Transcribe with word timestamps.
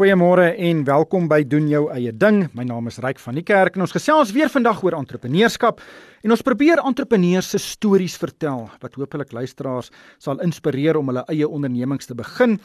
Goeiemôre 0.00 0.54
en 0.56 0.78
welkom 0.88 1.26
by 1.28 1.42
doen 1.44 1.66
jou 1.68 1.82
eie 1.92 2.08
ding. 2.16 2.46
My 2.56 2.64
naam 2.64 2.86
is 2.88 2.96
Ryk 3.04 3.18
van 3.20 3.36
die 3.36 3.42
Kerk 3.44 3.74
en 3.76 3.82
ons 3.84 3.92
gesels 3.92 4.30
weer 4.32 4.48
vandag 4.48 4.78
oor 4.80 4.94
entrepreneurskap 4.96 5.82
en 6.24 6.32
ons 6.32 6.40
probeer 6.40 6.80
entrepreneurs 6.88 7.50
se 7.52 7.58
stories 7.60 8.14
vertel 8.16 8.62
wat 8.80 8.94
hopelik 8.96 9.34
luisteraars 9.36 9.90
sal 10.16 10.40
inspireer 10.40 10.96
om 10.96 11.10
hulle 11.12 11.26
eie 11.28 11.44
ondernemings 11.44 12.08
te 12.08 12.16
begin 12.16 12.56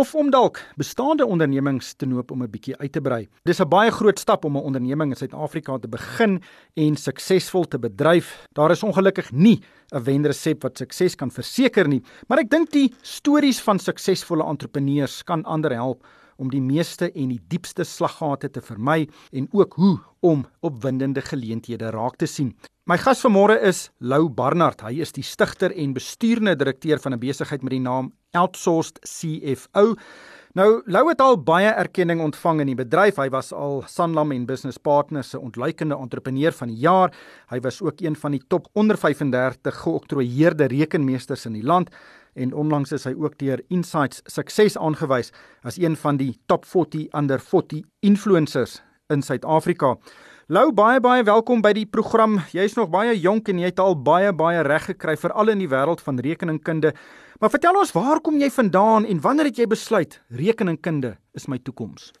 of 0.00 0.14
om 0.16 0.30
dalk 0.32 0.62
bestaande 0.80 1.26
ondernemings 1.28 1.90
te 1.92 2.08
noop 2.08 2.32
om 2.32 2.42
'n 2.42 2.48
bietjie 2.50 2.76
uit 2.80 2.92
te 2.92 3.02
brei. 3.04 3.28
Dis 3.44 3.60
'n 3.60 3.68
baie 3.68 3.90
groot 3.90 4.18
stap 4.18 4.46
om 4.46 4.56
'n 4.56 4.64
onderneming 4.64 5.10
in 5.10 5.16
Suid-Afrika 5.16 5.76
te 5.78 5.88
begin 5.88 6.40
en 6.74 6.96
suksesvol 6.96 7.68
te 7.68 7.78
bedryf. 7.78 8.48
Daar 8.54 8.70
is 8.70 8.82
ongelukkig 8.82 9.30
nie 9.32 9.60
'n 9.92 10.04
wenresep 10.04 10.62
wat 10.62 10.78
sukses 10.78 11.14
kan 11.16 11.30
verseker 11.30 11.86
nie, 11.86 12.02
maar 12.28 12.38
ek 12.38 12.48
dink 12.48 12.70
die 12.70 12.94
stories 13.02 13.60
van 13.60 13.78
suksesvolle 13.78 14.44
entrepreneurs 14.44 15.22
kan 15.22 15.44
ander 15.44 15.74
help 15.74 16.02
om 16.38 16.50
die 16.50 16.62
meeste 16.62 17.10
en 17.10 17.34
die 17.34 17.42
diepste 17.50 17.84
slaggate 17.84 18.50
te 18.54 18.62
vermy 18.64 19.08
en 19.32 19.48
ook 19.52 19.74
hoe 19.74 19.98
om 20.20 20.46
opwindende 20.60 21.22
geleenthede 21.22 21.90
raak 21.94 22.16
te 22.16 22.26
sien. 22.26 22.54
My 22.88 22.96
gas 22.96 23.20
vanmôre 23.20 23.58
is 23.68 23.90
Lou 24.00 24.30
Barnard. 24.32 24.80
Hy 24.80 25.02
is 25.04 25.12
die 25.12 25.26
stigter 25.26 25.74
en 25.76 25.92
bestuurende 25.92 26.56
direkteur 26.56 26.98
van 26.98 27.12
'n 27.12 27.20
besigheid 27.20 27.62
met 27.62 27.76
die 27.76 27.84
naam 27.84 28.12
Outsourced 28.32 28.98
CFO. 29.04 29.94
Nou 30.54 30.82
Lou 30.86 31.08
het 31.08 31.20
al 31.20 31.36
baie 31.36 31.68
erkenning 31.68 32.20
ontvang 32.20 32.60
in 32.60 32.66
die 32.66 32.78
bedryf. 32.78 33.16
Hy 33.16 33.28
was 33.30 33.52
al 33.52 33.82
Sanlam 33.86 34.32
en 34.32 34.46
Business 34.46 34.78
Partners 34.78 35.30
se 35.30 35.38
ontluikende 35.38 35.96
entrepreneur 35.96 36.52
van 36.52 36.68
die 36.68 36.80
jaar. 36.80 37.12
Hy 37.50 37.60
was 37.60 37.82
ook 37.82 38.00
een 38.00 38.16
van 38.16 38.30
die 38.30 38.42
top 38.48 38.66
onder 38.72 38.96
35 38.96 39.82
geoktroeëerde 39.84 40.66
rekenmeesters 40.72 41.46
in 41.46 41.52
die 41.52 41.62
land 41.62 41.90
en 42.34 42.52
onlangs 42.52 42.92
is 42.92 43.04
hy 43.08 43.14
ook 43.16 43.38
deur 43.38 43.62
Insights 43.68 44.22
sukses 44.26 44.76
aangewys 44.76 45.32
as 45.62 45.78
een 45.78 45.96
van 45.96 46.16
die 46.20 46.34
top 46.46 46.64
40 46.64 47.08
under 47.14 47.40
40 47.40 47.84
influencers 48.00 48.80
in 49.08 49.22
Suid-Afrika. 49.22 49.96
Lou 50.48 50.70
baie 50.72 51.00
baie 51.00 51.24
welkom 51.28 51.60
by 51.60 51.74
die 51.76 51.84
program. 51.84 52.38
Jy's 52.56 52.72
nog 52.78 52.88
baie 52.88 53.12
jonk 53.20 53.50
en 53.52 53.58
jy 53.60 53.68
het 53.68 53.80
al 53.84 53.98
baie 54.00 54.30
baie 54.32 54.62
reg 54.64 54.86
gekry 54.88 55.12
veral 55.20 55.52
in 55.52 55.60
die 55.60 55.68
wêreld 55.68 56.00
van 56.00 56.20
rekeningkunde. 56.24 56.94
Maar 57.40 57.52
vertel 57.52 57.76
ons, 57.76 57.92
waar 57.92 58.22
kom 58.24 58.40
jy 58.40 58.48
vandaan 58.50 59.04
en 59.04 59.20
wanneer 59.20 59.50
het 59.50 59.60
jy 59.60 59.66
besluit 59.68 60.16
rekeningkunde 60.32 61.18
is 61.36 61.48
my 61.52 61.58
toekoms? 61.60 62.14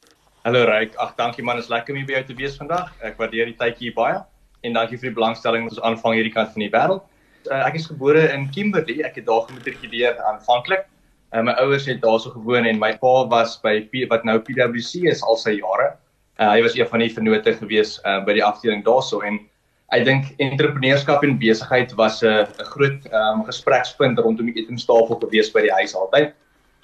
Hallo 0.44 0.66
Ryk. 0.68 0.92
Ag, 1.00 1.14
dankie 1.16 1.44
man, 1.44 1.58
is 1.58 1.70
lekker 1.72 1.94
om 1.94 2.02
hier 2.02 2.08
by 2.08 2.18
jou 2.18 2.26
te 2.28 2.36
wees 2.38 2.60
vandag. 2.60 2.92
Ek 3.00 3.16
waardeer 3.16 3.48
die 3.48 3.56
tydjie 3.56 3.94
baie 3.96 4.20
en 4.60 4.76
dankie 4.76 5.00
vir 5.00 5.10
die 5.10 5.16
belangstelling 5.16 5.64
wat 5.64 5.78
ons 5.78 5.86
aanvang 5.88 6.18
hierdie 6.18 6.34
kant 6.36 6.52
van 6.52 6.64
die 6.66 6.70
wêreld 6.72 7.02
uh, 7.50 7.66
ek 7.66 7.78
is 7.78 7.86
gebore 7.86 8.26
in 8.34 8.48
Kimberley. 8.54 9.02
Ek 9.06 9.20
het 9.20 9.26
daar 9.28 9.46
gematrikuleer 9.46 10.18
aanvanklik. 10.30 10.86
Uh, 11.32 11.42
my 11.44 11.54
ouers 11.60 11.86
het 11.86 12.00
daarso 12.02 12.32
gewoon 12.34 12.66
en 12.66 12.78
my 12.80 12.94
pa 12.98 13.14
was 13.28 13.58
by 13.62 13.80
P 13.92 14.06
wat 14.10 14.24
nou 14.24 14.38
PwC 14.40 15.04
is 15.12 15.22
al 15.22 15.36
sy 15.36 15.58
jare. 15.58 15.92
Uh, 16.38 16.50
hy 16.54 16.62
was 16.64 16.76
een 16.78 16.88
van 16.88 17.02
die 17.02 17.10
vennote 17.12 17.54
gewees 17.60 17.98
uh, 18.06 18.20
by 18.24 18.36
die 18.38 18.44
afdeling 18.44 18.84
daarso 18.86 19.20
en 19.26 19.40
ek 19.96 20.04
dink 20.04 20.28
entrepreneurskap 20.44 21.24
en 21.24 21.38
besigheid 21.40 21.94
was 22.00 22.22
'n 22.22 22.44
uh, 22.44 22.66
groot 22.74 23.06
um, 23.12 23.44
gesprekspunt 23.44 24.18
rondom 24.18 24.46
die 24.46 24.62
etenstafel 24.62 25.18
gewees 25.20 25.52
by 25.52 25.64
die 25.64 25.74
huis 25.80 25.94
altyd. 25.96 26.34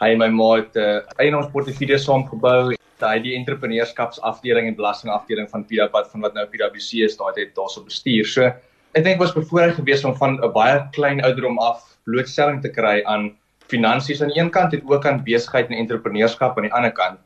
Hy 0.03 0.09
en 0.13 0.19
my 0.19 0.29
ma 0.29 0.51
het 0.59 0.77
uh, 0.77 1.01
eiendomsportefeulje 1.23 1.99
saamgebou. 1.99 2.75
Hy 3.05 3.19
die 3.21 3.35
entrepreneurskapsafdeling 3.37 4.69
en 4.71 4.77
belastingafdeling 4.77 5.49
van 5.51 5.65
PwC 5.69 6.05
van 6.13 6.21
wat 6.25 6.35
nou 6.35 6.47
PwC 6.49 7.05
is, 7.05 7.17
daai 7.17 7.33
het 7.37 7.55
daarso 7.55 7.85
bestuur. 7.85 8.25
So 8.27 8.51
ek 8.95 9.03
dink 9.03 9.19
was 9.19 9.35
bevoorreg 9.35 9.75
geweest 9.75 10.05
om 10.07 10.15
van 10.15 10.39
'n 10.39 10.53
baie 10.55 10.79
klein 10.95 11.21
ouderdom 11.27 11.59
af 11.59 11.83
blootstelling 12.07 12.61
te 12.63 12.71
kry 12.71 13.03
aan 13.03 13.33
finansies 13.73 14.23
aan 14.23 14.31
die 14.31 14.39
een 14.39 14.51
kant 14.51 14.73
en 14.73 14.83
ook 14.87 15.07
aan 15.07 15.25
besigheid 15.25 15.71
en 15.71 15.77
entrepreneurskap 15.77 16.57
aan 16.57 16.69
die 16.69 16.73
ander 16.73 16.93
kant. 16.93 17.19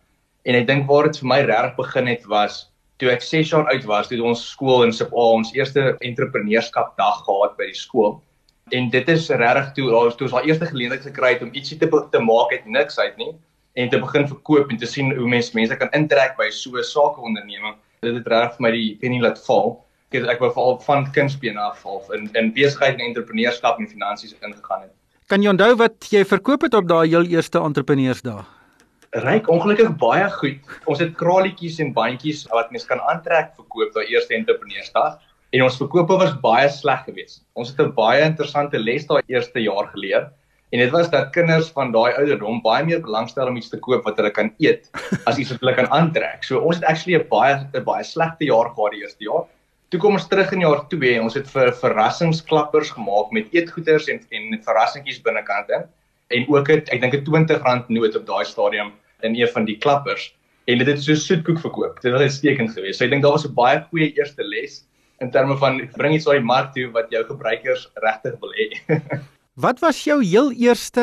En 0.45 0.55
ek 0.55 0.67
dink 0.67 0.87
waar 0.89 1.05
dit 1.05 1.19
vir 1.19 1.29
my 1.29 1.41
reg 1.41 1.75
begin 1.77 2.07
het 2.07 2.25
was 2.25 2.71
toe 2.99 3.11
ek 3.11 3.23
6 3.23 3.51
jaar 3.51 3.69
oud 3.71 3.85
was, 3.85 4.09
toe 4.09 4.23
ons 4.23 4.51
skool 4.51 4.83
in 4.83 4.93
Sip 4.93 5.13
A 5.13 5.25
ons 5.39 5.53
eerste 5.55 5.97
entrepreneurskap 6.01 6.97
dag 6.97 7.21
gehad 7.27 7.57
by 7.59 7.67
die 7.67 7.77
skool. 7.79 8.23
En 8.73 8.89
dit 8.91 9.09
is 9.09 9.29
regtig 9.31 9.75
toe 9.75 9.93
ons 9.93 10.17
toe 10.17 10.27
ons 10.27 10.33
al 10.41 10.49
eerste 10.49 10.67
geleentheid 10.67 11.05
gekry 11.05 11.35
het 11.35 11.43
om 11.43 11.53
ietsie 11.53 11.79
te 11.79 11.89
te 11.89 12.19
maak 12.19 12.53
uit 12.53 12.67
niks 12.67 12.99
uit 12.99 13.17
nie 13.17 13.35
en 13.75 13.89
te 13.89 14.01
begin 14.01 14.27
verkoop 14.27 14.71
en 14.71 14.79
te 14.79 14.87
sien 14.87 15.13
hoe 15.13 15.29
mense 15.29 15.55
mense 15.55 15.77
kan 15.77 15.93
intrek 15.93 16.37
by 16.39 16.49
so 16.51 16.79
'n 16.79 16.83
sakeonderneming. 16.83 17.77
Dit 18.01 18.15
het 18.15 18.27
regtig 18.27 18.57
vir 18.57 18.63
my 18.63 18.71
die 18.71 18.97
penny 19.01 19.21
laat 19.21 19.39
val 19.47 19.85
ek 20.09 20.25
ek 20.25 20.39
wou 20.41 20.49
veral 20.53 20.79
van 20.87 21.07
kindsbeen 21.13 21.59
af 21.61 21.83
half 21.85 22.07
in 22.17 22.29
in 22.41 22.53
besigheid 22.57 22.97
en 22.97 23.11
entrepreneurskap 23.11 23.81
en 23.81 23.89
finansies 23.89 24.33
ingegaan 24.41 24.87
het. 24.87 24.95
Kan 25.29 25.43
jy 25.45 25.51
onthou 25.53 25.75
wat 25.77 26.09
jy 26.09 26.23
verkoop 26.25 26.63
het 26.65 26.75
op 26.75 26.89
daai 26.89 27.09
heel 27.09 27.29
eerste 27.29 27.61
entrepreneursdag? 27.61 28.47
Ryk 29.25 29.49
ongelukkig 29.53 29.91
baie 30.01 30.31
goed. 30.31 30.61
Ons 30.89 31.03
het 31.05 31.13
kraletjies 31.21 31.79
en 31.85 31.93
bandjies 31.93 32.47
wat 32.53 32.73
mens 32.73 32.89
kan 32.89 33.01
aantrek 33.13 33.53
verkoop 33.57 33.93
daai 33.93 34.07
eerste 34.09 34.37
entrepreneursdag 34.37 35.19
en 35.53 35.65
ons 35.65 35.77
verkope 35.81 36.17
was 36.21 36.33
baie 36.41 36.69
sleg 36.73 37.05
geweest. 37.05 37.45
Ons 37.53 37.73
het 37.73 37.81
'n 37.85 37.93
baie 37.93 38.25
interessante 38.25 38.79
les 38.79 39.07
daai 39.07 39.23
eerste 39.29 39.61
jaar 39.61 39.93
geleer. 39.93 40.31
En 40.73 40.79
dit 40.79 40.91
was 40.91 41.11
dat 41.11 41.31
kinders 41.33 41.69
van 41.73 41.93
daai 41.93 42.13
ouderdom 42.13 42.63
baie 42.63 42.85
meer 42.85 43.01
belangstel 43.01 43.49
om 43.49 43.57
iets 43.57 43.69
te 43.69 43.79
koop 43.79 44.05
wat 44.05 44.17
hulle 44.17 44.31
kan 44.31 44.51
eet 44.59 44.89
as 45.25 45.37
iets 45.37 45.51
wat 45.51 45.61
hulle 45.61 45.75
kan 45.75 45.89
aantrek. 45.89 46.45
So 46.45 46.61
ons 46.61 46.77
het 46.77 46.85
actually 46.85 47.21
'n 47.21 47.29
baie 47.29 47.55
'n 47.75 47.85
baie 47.85 48.05
slegte 48.05 48.45
jaar 48.45 48.73
gehad 48.73 48.93
die 48.93 49.01
eerste 49.01 49.25
jaar. 49.25 49.45
Toe 49.89 50.01
kom 50.01 50.19
ons 50.19 50.27
terug 50.29 50.51
in 50.53 50.61
jaar 50.67 50.83
2 50.93 51.15
en 51.17 51.27
ons 51.31 51.37
het 51.39 51.47
vir 51.49 51.71
verrassingsklappers 51.83 52.91
gemaak 52.93 53.31
met 53.33 53.55
eetgoeders 53.57 54.09
en 54.13 54.19
en 54.37 54.59
verrassingkies 54.67 55.23
binnekant 55.25 55.71
in 55.77 55.87
en 56.37 56.51
ook 56.53 56.69
het 56.69 56.91
ek 56.93 57.01
dink 57.01 57.15
'n 57.15 57.25
R20 57.25 57.89
noot 57.97 58.19
op 58.21 58.27
daai 58.27 58.45
stadium 58.45 58.93
in 59.23 59.39
een 59.39 59.49
van 59.55 59.65
die 59.65 59.79
klappers 59.79 60.35
en 60.69 60.79
dit 60.79 60.87
het 60.87 61.01
so 61.01 61.15
soetkoek 61.15 61.61
verkoop. 61.61 62.01
Dit 62.03 62.13
was 62.13 62.21
uitstekend 62.21 62.77
geweest. 62.77 62.99
So 62.99 63.05
ek 63.05 63.11
dink 63.11 63.23
daar 63.23 63.33
was 63.33 63.49
'n 63.49 63.55
baie 63.55 63.81
goeie 63.89 64.13
eerste 64.13 64.45
les 64.45 64.85
in 65.21 65.31
terme 65.31 65.57
van 65.57 65.81
bring 65.97 66.15
iets 66.15 66.27
op 66.27 66.37
die 66.37 66.45
mark 66.45 66.73
toe 66.75 66.91
wat 66.93 67.11
jou 67.11 67.25
gebruikers 67.25 67.89
regtig 67.95 68.37
wil 68.41 68.53
hê. 68.61 68.69
Wat 69.59 69.81
was 69.83 70.05
jou 70.07 70.21
heel 70.23 70.53
eerste 70.55 71.03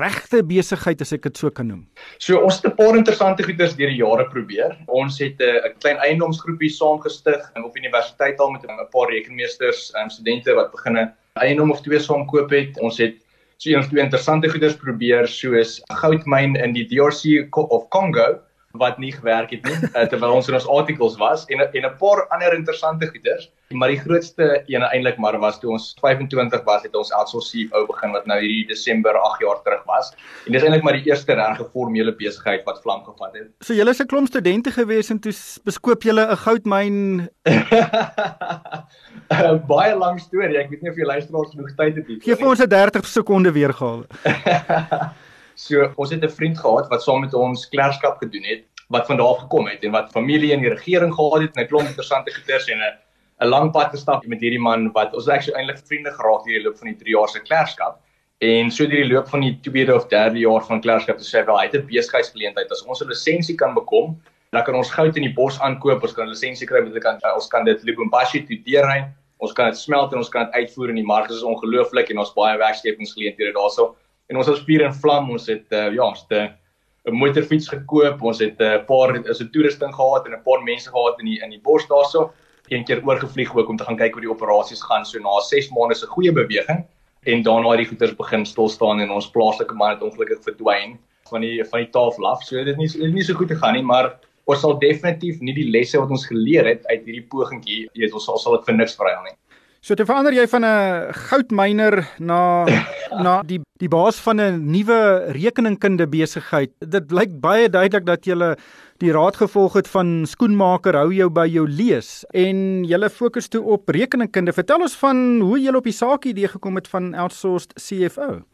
regte 0.00 0.40
besigheid 0.42 1.04
as 1.04 1.12
ek 1.14 1.28
dit 1.28 1.36
so 1.38 1.52
kan 1.54 1.68
noem? 1.70 1.82
So 2.18 2.40
ons 2.42 2.56
het 2.58 2.64
'n 2.66 2.74
paar 2.74 2.96
interessante 2.98 3.44
goeders 3.46 3.76
deur 3.78 3.92
die 3.94 4.02
jare 4.02 4.26
probeer. 4.26 4.74
Ons 4.88 5.20
het 5.22 5.38
'n 5.38 5.70
klein 5.78 5.98
eiendomsgroepie 6.02 6.70
saamgestig 6.70 7.38
op 7.54 7.76
universiteit 7.76 8.40
al 8.40 8.50
met 8.50 8.64
'n 8.66 8.90
paar 8.90 9.08
rekenmeesters 9.08 9.92
en 9.94 10.10
studente 10.10 10.52
wat 10.54 10.72
begin 10.72 10.98
'n 10.98 11.12
eiendom 11.34 11.70
of 11.70 11.80
twee 11.80 12.00
saam 12.00 12.26
koop 12.26 12.50
het. 12.50 12.76
Ons 12.80 12.98
het 12.98 13.14
so 13.58 13.70
een 13.70 13.78
of 13.78 13.86
twee 13.86 14.02
interessante 14.02 14.48
goeders 14.48 14.76
probeer 14.76 15.28
soos 15.28 15.80
goudmyn 15.86 16.56
in 16.56 16.72
die 16.72 16.86
DRC 16.86 17.54
of 17.54 17.88
Congo 17.88 18.42
wat 18.72 18.98
nie 18.98 19.12
gewerk 19.12 19.50
het 19.50 19.64
nie 19.68 19.76
uh, 19.92 20.06
terwyl 20.08 20.38
ons 20.38 20.48
in 20.48 20.56
ons 20.56 20.68
articles 20.68 21.16
was 21.20 21.44
en 21.48 21.60
en 21.60 21.86
'n 21.86 21.96
paar 22.00 22.26
ander 22.28 22.54
interessante 22.54 23.06
goeders 23.06 23.50
maar 23.72 23.88
die 23.88 24.00
grootste 24.00 24.64
ene 24.66 24.88
eintlik 24.92 25.18
maar 25.18 25.38
was 25.40 25.60
toe 25.60 25.72
ons 25.72 25.94
25 26.00 26.64
was 26.64 26.82
het 26.82 26.96
ons 26.96 27.12
outsource 27.12 27.50
CEO 27.50 27.86
begin 27.86 28.12
wat 28.12 28.26
nou 28.26 28.40
hierdie 28.40 28.66
Desember 28.66 29.18
8 29.18 29.40
jaar 29.40 29.62
terug 29.64 29.84
was 29.86 30.12
en 30.46 30.52
dis 30.52 30.62
eintlik 30.62 30.82
maar 30.82 30.96
die 30.96 31.10
eerste 31.10 31.34
regte 31.34 31.68
formele 31.72 32.12
besigheid 32.12 32.64
wat 32.64 32.82
vlam 32.82 33.04
gevat 33.04 33.34
het. 33.34 33.48
So 33.60 33.74
julle 33.74 33.90
is 33.90 34.00
'n 34.00 34.06
klomp 34.06 34.28
studente 34.28 34.70
gewees 34.70 35.10
en 35.10 35.20
toe 35.20 35.32
beskoop 35.64 36.02
julle 36.02 36.26
'n 36.26 36.36
goudmyn 36.36 37.28
baie 39.74 39.94
lank 39.96 40.20
storie 40.20 40.58
ek 40.58 40.70
weet 40.70 40.82
nie 40.82 40.90
of 40.90 40.96
jy 40.96 41.04
luisteraars 41.04 41.50
genoeg 41.50 41.74
tyd 41.76 41.96
het 41.96 42.08
nie. 42.08 42.20
Gee 42.20 42.36
vir 42.36 42.48
ons 42.48 42.60
'n 42.60 42.68
30 42.68 43.06
sekonde 43.06 43.52
weergawe. 43.52 44.04
So 45.54 45.92
ons 45.96 46.10
het 46.10 46.24
'n 46.24 46.28
vriend 46.28 46.58
gehad 46.58 46.88
wat 46.88 47.02
saam 47.02 47.20
met 47.20 47.34
ons 47.34 47.68
klerskap 47.68 48.18
gedoen 48.18 48.44
het 48.44 48.64
wat 48.88 49.06
van 49.06 49.16
daar 49.16 49.26
af 49.26 49.38
gekom 49.38 49.66
het 49.66 49.84
en 49.84 49.90
wat 49.90 50.10
familie 50.10 50.52
in 50.52 50.60
die 50.60 50.68
regering 50.68 51.14
gehad 51.14 51.40
het 51.40 51.56
en 51.56 51.64
'n 51.64 51.68
klomp 51.68 51.86
interessante 51.86 52.34
goeders 52.34 52.68
en 52.68 52.78
'n 52.78 52.94
'n 53.42 53.48
lang 53.48 53.72
pad 53.72 53.90
gestap 53.90 54.26
met 54.26 54.40
hierdie 54.40 54.60
man 54.60 54.92
wat 54.92 55.14
ons 55.14 55.28
actually 55.28 55.58
eintlik 55.58 55.86
vriende 55.86 56.10
geraak 56.10 56.44
deur 56.44 56.58
die 56.58 56.64
loop 56.64 56.78
van 56.78 56.88
die 56.88 56.96
3 56.96 57.14
jaar 57.16 57.28
se 57.28 57.40
klerskap 57.40 58.00
en 58.38 58.70
so 58.70 58.86
deur 58.86 59.04
die 59.04 59.12
loop 59.14 59.28
van 59.28 59.40
die 59.40 59.58
tweede 59.62 59.94
of 59.94 60.08
derde 60.10 60.38
jaar 60.38 60.64
van 60.66 60.80
klerskap 60.80 61.18
te 61.18 61.24
sê 61.24 61.44
wel 61.46 61.58
hy 61.58 61.66
het 61.66 61.74
'n 61.74 61.86
besigheidsgeleentheid. 61.86 62.70
As 62.70 62.82
ons 62.82 63.02
'n 63.02 63.08
lisensie 63.08 63.56
kan 63.56 63.74
bekom 63.74 64.20
dan 64.52 64.64
kan 64.64 64.74
ons 64.74 64.90
goud 64.90 65.16
in 65.16 65.22
die 65.22 65.32
bos 65.32 65.58
aankoop. 65.60 66.02
Ons 66.02 66.12
kan 66.12 66.26
'n 66.26 66.34
lisensie 66.34 66.66
kry 66.66 66.80
met 66.80 67.02
kan 67.02 67.18
ons 67.34 67.48
kan 67.48 67.64
dit 67.64 67.82
Lubumbashi 67.82 68.44
toe 68.46 68.58
deurry. 68.64 69.08
Ons 69.38 69.52
kan 69.52 69.66
dit 69.66 69.78
smelt 69.78 70.12
en 70.12 70.18
ons 70.18 70.28
kan 70.28 70.44
dit 70.44 70.54
uitvoer 70.54 70.88
in 70.90 70.96
die 70.96 71.04
mark. 71.04 71.30
Is 71.30 71.42
ongelooflik 71.42 72.10
en 72.10 72.18
ons 72.18 72.34
baie 72.34 72.58
werkskepingsgeleenthede 72.58 73.52
daarso 73.52 73.96
en 74.32 74.40
ons 74.40 74.48
het 74.48 74.60
spier 74.62 74.84
en 74.86 74.94
vlam 74.96 75.30
ons 75.36 75.46
het 75.52 75.76
uh, 75.76 75.88
ja 75.92 76.04
ons 76.08 76.24
het 76.24 76.32
'n 76.32 77.12
uh, 77.12 77.18
motorfiets 77.22 77.68
gekoop 77.68 78.22
ons 78.22 78.40
het 78.40 78.58
'n 78.60 78.78
uh, 78.78 78.84
paar 78.88 79.14
is 79.16 79.42
'n 79.42 79.50
toerusting 79.52 79.94
gehad 79.94 80.26
en 80.26 80.32
'n 80.32 80.42
paar 80.48 80.62
mense 80.62 80.88
gehad 80.88 81.20
in 81.20 81.26
die 81.26 81.38
in 81.44 81.50
die 81.50 81.60
bos 81.60 81.86
daarso 81.86 82.32
een 82.68 82.84
keer 82.84 83.02
oorgevlieg 83.04 83.56
ook 83.56 83.68
om 83.68 83.76
te 83.76 83.84
gaan 83.84 83.96
kyk 83.96 84.12
hoe 84.12 84.20
die 84.20 84.30
operasies 84.30 84.82
gaan. 84.82 85.04
So 85.04 85.18
na 85.18 85.40
6 85.40 85.70
maande 85.70 85.94
se 85.94 86.06
goeie 86.06 86.32
beweging 86.32 86.84
en 87.22 87.42
daarna 87.42 87.70
het 87.70 87.78
die 87.78 87.86
goeders 87.86 88.16
begin 88.16 88.46
stil 88.46 88.68
staan 88.68 89.00
en 89.00 89.10
ons 89.10 89.30
plaaslike 89.30 89.74
man 89.74 89.90
het 89.90 90.02
ongelukkig 90.02 90.42
verdwyn 90.42 90.98
van 91.30 91.40
die 91.40 91.64
van 91.64 91.80
die 91.80 91.90
tafel 91.90 92.26
af. 92.26 92.42
So 92.42 92.64
dit 92.64 92.68
is 92.68 92.76
nie 92.76 92.88
dit 92.88 93.08
is 93.08 93.14
nie 93.14 93.24
so 93.24 93.34
goed 93.34 93.48
te 93.48 93.56
gaan 93.56 93.74
nie 93.74 93.82
maar 93.82 94.18
ons 94.44 94.60
sal 94.60 94.78
definitief 94.78 95.40
nie 95.40 95.54
die 95.54 95.70
lesse 95.70 96.00
wat 96.00 96.10
ons 96.10 96.26
geleer 96.26 96.66
het 96.66 96.86
uit 96.86 97.04
hierdie 97.04 97.26
pogingkie 97.30 97.80
jy 97.92 98.06
weet 98.06 98.14
ons 98.18 98.24
sal 98.24 98.38
sal 98.38 98.56
dit 98.56 98.66
vir 98.66 98.78
niks 98.80 98.96
vryhou 98.98 99.22
nie 99.26 99.36
So 99.82 99.96
te 99.98 100.04
verander 100.06 100.30
jy 100.30 100.44
van 100.46 100.62
'n 100.62 101.12
goudmyner 101.26 102.04
na 102.22 102.66
na 103.24 103.42
die 103.42 103.58
die 103.82 103.88
baas 103.90 104.20
van 104.22 104.38
'n 104.38 104.70
nuwe 104.70 105.32
rekeningkunde 105.34 106.06
besigheid. 106.06 106.70
Dit 106.78 107.08
blyk 107.10 107.40
baie 107.40 107.66
duidelik 107.68 108.06
dat 108.06 108.22
jy 108.24 108.54
die 109.02 109.10
raad 109.10 109.36
gevolg 109.36 109.74
het 109.74 109.88
van 109.88 110.22
skoenmaker 110.22 110.94
hou 110.94 111.10
jou 111.10 111.28
by 111.30 111.48
jou 111.50 111.66
lees 111.66 112.24
en 112.32 112.84
jy 112.84 113.08
fokus 113.08 113.48
toe 113.48 113.62
op 113.62 113.88
rekeningkunde. 113.88 114.52
Vertel 114.52 114.86
ons 114.86 114.94
van 114.94 115.40
hoe 115.40 115.58
jy 115.58 115.74
op 115.74 115.84
die 115.84 115.98
saak 115.98 116.24
idee 116.24 116.46
gekom 116.46 116.76
het 116.76 116.86
van 116.86 117.14
outsourced 117.14 117.74
CFO. 117.74 118.46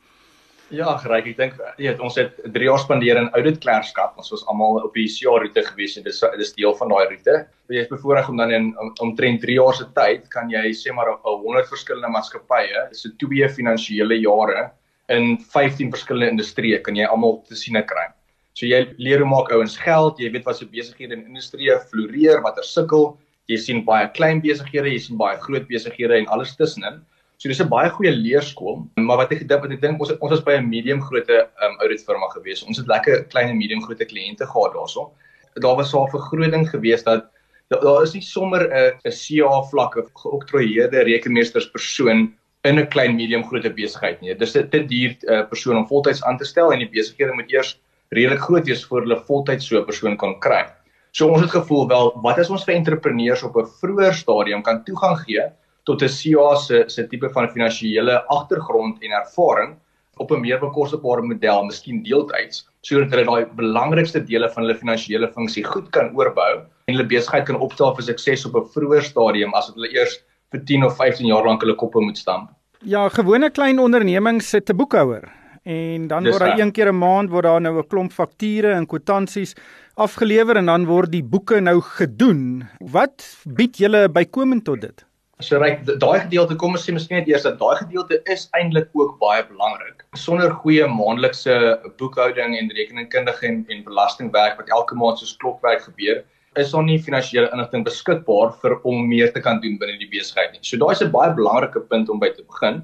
Ja, 0.69 0.99
reg, 1.09 1.31
ek 1.31 1.39
dink 1.39 1.55
jy 1.81 1.87
weet 1.89 2.01
ons 2.05 2.19
het 2.21 2.35
3 2.45 2.67
jaar 2.67 2.81
spandeer 2.83 3.17
in 3.17 3.31
audit 3.39 3.57
klerkskap. 3.63 4.19
Ons 4.21 4.29
was 4.35 4.43
almal 4.53 4.83
op 4.85 4.93
die 4.99 5.07
CA 5.09 5.39
roete 5.41 5.63
gewees 5.65 5.97
en 5.97 6.05
dis 6.05 6.19
dis 6.37 6.53
deel 6.59 6.75
van 6.77 6.93
daai 6.93 7.07
roete. 7.09 7.37
Jy 7.73 7.85
is 7.87 7.89
bevoorreg 7.89 8.29
om 8.29 8.37
dan 8.37 8.53
in 8.53 8.67
omtrent 9.01 9.41
3 9.47 9.57
jaar 9.57 9.79
se 9.79 9.87
tyd 9.97 10.29
kan 10.35 10.53
jy 10.53 10.67
sê 10.77 10.93
maar 10.93 11.15
op 11.15 11.25
100 11.25 11.73
verskillende 11.73 12.13
maatskappye, 12.13 12.85
so 12.93 13.09
twee 13.23 13.49
finansiële 13.49 14.21
jare 14.21 14.69
in 15.09 15.39
15 15.41 15.95
verskillende 15.95 16.35
industrieë 16.37 16.83
kan 16.85 17.01
jy 17.01 17.09
almal 17.09 17.41
te 17.49 17.57
sien 17.57 17.81
kry. 17.89 18.11
So 18.53 18.69
jy 18.69 18.85
leer 19.01 19.25
hoe 19.25 19.31
maak 19.31 19.49
ouens 19.55 19.79
geld, 19.81 20.21
jy 20.21 20.29
weet 20.35 20.45
wat 20.45 20.61
se 20.61 20.69
besighede 20.69 21.17
in 21.17 21.25
industrie 21.31 21.73
floreer, 21.89 22.43
watter 22.45 22.67
sukkel. 22.67 23.15
Jy 23.49 23.57
sien 23.57 23.85
baie 23.87 24.11
klein 24.13 24.45
besighede, 24.45 24.93
jy 24.93 25.01
sien 25.01 25.17
baie 25.17 25.41
groot 25.41 25.65
besighede 25.71 26.19
en 26.19 26.29
alles 26.35 26.53
tussenin. 26.61 27.01
So 27.39 27.47
dis 27.47 27.61
'n 27.63 27.71
baie 27.71 27.91
goeie 27.95 28.11
leerskool, 28.11 28.81
maar 28.99 29.19
wat 29.21 29.33
ek 29.35 29.45
gedink 29.45 29.61
wat 29.63 29.71
ek 29.71 29.83
dink 29.83 30.01
ons 30.03 30.11
ons 30.19 30.33
was 30.35 30.41
by 30.47 30.57
'n 30.59 30.69
medium 30.69 31.01
grootte 31.01 31.37
um, 31.63 31.75
audit 31.85 32.01
firma 32.03 32.27
gewees. 32.33 32.65
Ons 32.67 32.79
het 32.79 32.89
lekker 32.91 33.29
klein 33.31 33.51
en 33.53 33.59
medium 33.59 33.83
grootte 33.85 34.09
kliënte 34.11 34.47
gehad 34.47 34.73
daarso. 34.75 35.13
Daar 35.55 35.77
was 35.79 35.91
so 35.91 36.03
'n 36.03 36.11
vergroting 36.11 36.67
gewees 36.69 37.05
dat 37.05 37.31
daar 37.71 38.03
is 38.03 38.15
nie 38.15 38.23
sommer 38.23 38.67
'n 38.67 38.99
'n 39.07 39.15
CA 39.15 39.63
vlak 39.71 39.95
of 39.97 40.11
geoktroeëerde 40.15 41.05
rekenmeesterspersoon 41.11 42.35
in 42.65 42.79
'n 42.79 42.89
klein 42.89 43.15
medium 43.15 43.45
grootte 43.45 43.71
besigheid 43.71 44.21
nie. 44.21 44.35
Dis 44.35 44.57
'n 44.57 44.69
te 44.69 44.83
duur 44.83 45.15
uh, 45.23 45.47
persoon 45.47 45.77
om 45.77 45.87
voltyds 45.87 46.25
aan 46.25 46.39
te 46.39 46.45
stel 46.45 46.73
en 46.73 46.81
die 46.81 46.91
besighede 46.91 47.33
moet 47.35 47.53
eers 47.53 47.79
redelik 48.11 48.41
groot 48.41 48.67
wees 48.67 48.85
voor 48.85 49.07
hulle 49.07 49.23
voltyds 49.31 49.67
so 49.67 49.79
'n 49.79 49.87
persoon 49.87 50.17
kan 50.17 50.41
kry. 50.41 50.67
So 51.13 51.29
ons 51.29 51.41
het 51.41 51.51
gevoel 51.51 51.87
wel, 51.89 52.21
wat 52.23 52.39
as 52.39 52.51
ons 52.51 52.65
vir 52.65 52.75
entrepreneurs 52.75 53.43
op 53.43 53.57
'n 53.57 53.71
vroeër 53.81 54.15
stadium 54.15 54.63
kan 54.63 54.83
toegang 54.85 55.17
gee 55.23 55.47
tot 55.89 56.03
'n 56.05 56.15
CA 56.19 56.49
se 56.57 56.85
se 56.95 57.07
tipe 57.09 57.29
van 57.35 57.49
finansiële 57.49 58.25
agtergrond 58.37 59.03
en 59.03 59.11
ervaring 59.23 59.77
op 60.17 60.31
'n 60.33 60.41
meer 60.41 60.59
bekostigbare 60.59 61.23
model, 61.23 61.65
miskien 61.65 62.03
deeltyds, 62.03 62.67
sodat 62.81 63.11
hulle 63.11 63.25
daai 63.25 63.47
belangrikste 63.57 64.21
dele 64.25 64.51
van 64.51 64.63
hulle 64.63 64.79
finansiële 64.79 65.29
funksie 65.33 65.65
goed 65.65 65.91
kan 65.91 66.11
oorbou 66.17 66.53
en 66.85 66.95
hulle 66.95 67.07
besigheid 67.07 67.45
kan 67.47 67.57
opstel 67.57 67.95
vir 67.95 68.05
sukses 68.11 68.47
op 68.47 68.57
'n 68.57 68.69
vroeër 68.75 69.03
stadium 69.03 69.55
as 69.55 69.69
wat 69.69 69.77
hulle 69.77 69.93
eers 69.95 70.19
vir 70.53 70.65
10 70.65 70.85
of 70.85 70.97
15 70.97 71.27
jaar 71.27 71.45
lank 71.45 71.63
hulle 71.63 71.75
koppe 71.75 72.01
moet 72.01 72.19
stamp. 72.19 72.51
Ja, 72.85 73.09
gewone 73.09 73.51
klein 73.51 73.79
ondernemings 73.79 74.53
het 74.53 74.71
'n 74.71 74.77
boekhouer 74.77 75.25
en 75.65 76.07
dan 76.09 76.23
Dis 76.23 76.33
word 76.33 76.45
daar 76.45 76.61
een 76.61 76.73
keer 76.73 76.93
'n 76.93 76.99
maand 76.99 77.31
word 77.31 77.45
daar 77.45 77.61
nou 77.61 77.79
'n 77.79 77.87
klomp 77.87 78.13
fakture 78.13 78.73
en 78.73 78.87
kwitansies 78.87 79.55
afgelewer 79.95 80.57
en 80.57 80.67
dan 80.67 80.87
word 80.87 81.11
die 81.13 81.25
boeke 81.25 81.61
nou 81.61 81.81
gedoen. 81.81 82.69
Wat 82.79 83.45
bied 83.45 83.77
julle 83.77 84.09
bykomend 84.09 84.65
tot 84.65 84.81
dit? 84.81 85.08
So 85.39 85.59
ryk 85.63 85.85
daai 85.87 86.19
gedeelte 86.25 86.57
kom 86.59 86.73
ons 86.75 86.83
sê 86.83 86.93
miskien 86.95 87.21
net 87.21 87.29
eers 87.31 87.45
dat 87.47 87.61
daai 87.61 87.77
gedeelte 87.79 88.17
is 88.33 88.49
eintlik 88.59 88.89
ook 88.99 89.13
baie 89.21 89.45
belangrik. 89.47 90.03
Sonder 90.19 90.51
goeie 90.65 90.89
maandelikse 90.91 91.55
boekhouding 92.01 92.57
en 92.59 92.73
rekeningkundige 92.75 93.47
en, 93.47 93.61
en 93.71 93.85
belastingwerk 93.87 94.59
wat 94.59 94.73
elke 94.75 94.99
maand 94.99 95.23
soos 95.23 95.37
klokwerk 95.39 95.85
gebeur, 95.87 96.25
is 96.59 96.75
daar 96.75 96.83
nie 96.83 96.99
finansiële 96.99 97.53
inligting 97.55 97.87
beskikbaar 97.87 98.51
vir 98.65 98.75
om 98.83 99.07
meer 99.07 99.31
te 99.31 99.45
kan 99.45 99.63
doen 99.63 99.79
binne 99.79 99.95
die 100.03 100.11
besigheid 100.11 100.57
nie. 100.57 100.63
So 100.67 100.81
daai 100.83 100.97
is 100.97 101.07
'n 101.07 101.15
baie 101.15 101.31
belangrike 101.39 101.87
punt 101.87 102.11
om 102.11 102.19
by 102.19 102.35
te 102.35 102.43
begin. 102.43 102.83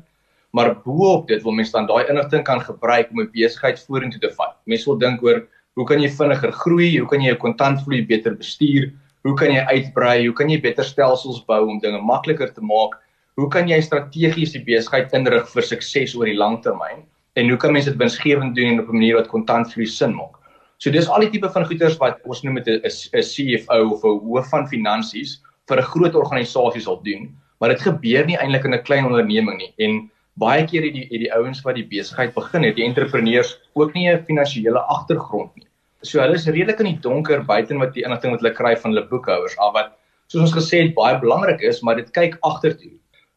Maar 0.54 0.76
bo-op 0.86 1.26
dit 1.26 1.42
wil 1.42 1.58
mense 1.58 1.74
dan 1.74 1.90
daai 1.90 2.06
inligting 2.06 2.44
kan 2.46 2.60
gebruik 2.60 3.10
om 3.10 3.20
'n 3.20 3.32
besigheid 3.34 3.82
vorentoe 3.82 4.20
te 4.20 4.30
vat. 4.30 4.54
Mense 4.66 4.86
wil 4.86 4.98
dink 4.98 5.22
oor 5.26 5.42
hoe 5.74 5.86
kan 5.86 6.00
jy 6.00 6.08
vinniger 6.08 6.52
groei? 6.52 6.98
Hoe 6.98 7.08
kan 7.08 7.20
jy 7.20 7.34
jou 7.34 7.38
kontantvloei 7.48 8.06
beter 8.06 8.38
bestuur? 8.38 8.92
Hoe 9.24 9.32
kan 9.40 9.48
jy 9.54 9.62
uitbrei? 9.72 10.26
Hoe 10.26 10.34
kan 10.36 10.50
jy 10.52 10.58
beter 10.60 10.84
stelsels 10.84 11.38
bou 11.48 11.62
om 11.64 11.78
dinge 11.80 11.96
makliker 12.04 12.50
te 12.52 12.60
maak? 12.60 12.98
Hoe 13.40 13.46
kan 13.48 13.70
jy 13.70 13.78
strategies 13.80 14.52
die 14.52 14.60
besigheid 14.66 15.14
inrig 15.16 15.46
vir 15.48 15.64
sukses 15.64 16.12
oor 16.18 16.28
die 16.28 16.36
lang 16.36 16.58
termyn? 16.66 17.06
En 17.40 17.48
hoe 17.48 17.56
kan 17.62 17.72
mense 17.72 17.88
dit 17.88 18.02
winsgewend 18.02 18.52
doen 18.58 18.82
op 18.82 18.90
'n 18.92 18.98
manier 18.98 19.16
wat 19.16 19.32
kontantvloei 19.32 19.86
sin 19.88 20.12
maak? 20.14 20.36
So 20.76 20.90
dis 20.90 21.08
al 21.08 21.24
die 21.24 21.30
tipe 21.30 21.48
van 21.48 21.64
goeders 21.64 21.96
wat 22.02 22.20
ons 22.28 22.42
noem 22.44 22.60
met 22.60 22.68
'n 22.68 22.84
'n 22.84 23.24
CFO 23.32 23.96
of 23.96 24.04
'n 24.04 24.20
hoof 24.28 24.48
van 24.52 24.68
finansies 24.68 25.40
vir 25.68 25.78
'n 25.78 25.90
groot 25.92 26.14
organisasie 26.14 26.82
sal 26.82 27.00
doen, 27.02 27.32
maar 27.60 27.70
dit 27.70 27.80
gebeur 27.80 28.26
nie 28.26 28.36
eintlik 28.36 28.64
in 28.64 28.74
'n 28.74 28.84
klein 28.84 29.06
onderneming 29.06 29.56
nie. 29.56 29.72
En 29.78 30.10
baie 30.36 30.66
keer 30.66 30.82
het 30.82 30.92
die 30.92 31.08
het 31.08 31.20
die 31.24 31.32
ouens 31.32 31.62
wat 31.62 31.74
die 31.74 31.88
besigheid 31.88 32.34
begin 32.34 32.62
het, 32.62 32.76
die 32.76 32.84
entrepreneurs 32.84 33.58
ook 33.72 33.94
nie 33.94 34.10
'n 34.10 34.24
finansiële 34.24 34.80
agtergrond 34.80 35.56
nie. 35.56 35.66
So 36.04 36.20
hulle 36.20 36.36
is 36.36 36.46
redelik 36.46 36.80
in 36.80 36.90
die 36.92 37.00
donker 37.00 37.44
buiten 37.48 37.80
wat 37.80 37.94
die 37.94 38.04
inligting 38.04 38.34
wat 38.34 38.42
hulle 38.42 38.54
kry 38.54 38.74
van 38.76 38.92
hulle 38.92 39.06
boekhouers 39.08 39.56
al 39.58 39.72
wat 39.76 39.94
soos 40.28 40.42
ons 40.44 40.56
gesê 40.56 40.82
het 40.82 40.94
baie 40.96 41.16
belangrik 41.20 41.62
is, 41.64 41.80
maar 41.82 41.96
dit 41.96 42.10
kyk 42.16 42.36
agtertoe. 42.44 42.92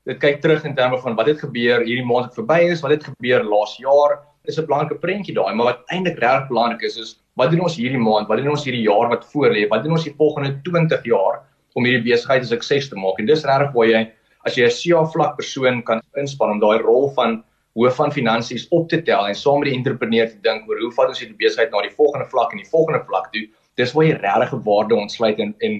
Dit 0.08 0.20
kyk 0.24 0.42
terug 0.44 0.66
in 0.68 0.76
terme 0.76 1.00
van 1.04 1.16
wat 1.20 1.28
het 1.32 1.40
gebeur 1.44 1.84
hierdie 1.84 2.06
maand 2.08 2.30
wat 2.30 2.40
verby 2.40 2.60
is, 2.72 2.84
wat 2.84 2.96
het 2.96 3.08
gebeur 3.08 3.44
laas 3.44 3.76
jaar. 3.80 4.20
Is 4.48 4.60
'n 4.60 4.68
belangrike 4.68 5.00
prentjie 5.04 5.36
daai, 5.36 5.54
maar 5.56 5.72
wat 5.72 5.84
eintlik 5.92 6.20
reg 6.20 6.48
belangrik 6.48 6.84
is 6.84 6.98
is 6.98 7.16
wat 7.36 7.52
doen 7.52 7.62
ons 7.62 7.76
hierdie 7.78 8.00
maand? 8.02 8.28
Wat 8.28 8.38
doen 8.38 8.50
ons 8.50 8.64
hierdie 8.66 8.84
jaar 8.84 9.10
wat 9.10 9.26
voorlê? 9.32 9.68
Wat 9.70 9.84
doen 9.84 9.92
ons 9.94 10.04
die 10.04 10.16
volgende 10.18 10.60
20 10.64 11.04
jaar 11.06 11.44
om 11.76 11.86
hierdie 11.86 12.04
besigheid 12.04 12.42
'n 12.44 12.48
sukses 12.48 12.90
te 12.90 12.96
maak? 12.96 13.20
En 13.20 13.26
dis 13.26 13.46
regtig 13.46 13.74
waar 13.74 13.88
jy 13.88 14.12
as 14.46 14.56
jy 14.56 14.66
'n 14.66 14.76
CA 14.80 15.06
vlak 15.06 15.36
persoon 15.38 15.84
kan 15.84 16.02
inspann 16.18 16.52
om 16.52 16.60
daai 16.60 16.80
rol 16.82 17.10
van 17.16 17.44
hoof 17.78 18.00
van 18.00 18.12
finansies 18.14 18.66
op 18.74 18.88
te 18.90 19.02
tel 19.06 19.28
en 19.30 19.36
saam 19.38 19.62
met 19.62 19.70
die 19.70 19.78
entrepreneur 19.78 20.30
te 20.30 20.40
dink 20.46 20.66
oor 20.70 20.82
hoe 20.82 20.92
vat 20.96 21.14
ons 21.14 21.22
hierdie 21.22 21.38
besigheid 21.38 21.72
na 21.74 21.84
die 21.86 21.94
volgende 21.94 22.26
vlak 22.32 22.56
en 22.56 22.64
die 22.64 22.72
volgende 22.72 23.04
vlak 23.06 23.30
toe. 23.36 23.46
Dis 23.78 23.94
waar 23.94 24.08
jy 24.08 24.18
regtig 24.24 24.58
waarde 24.66 24.98
ontsluit 24.98 25.40
en 25.46 25.54
en 25.68 25.78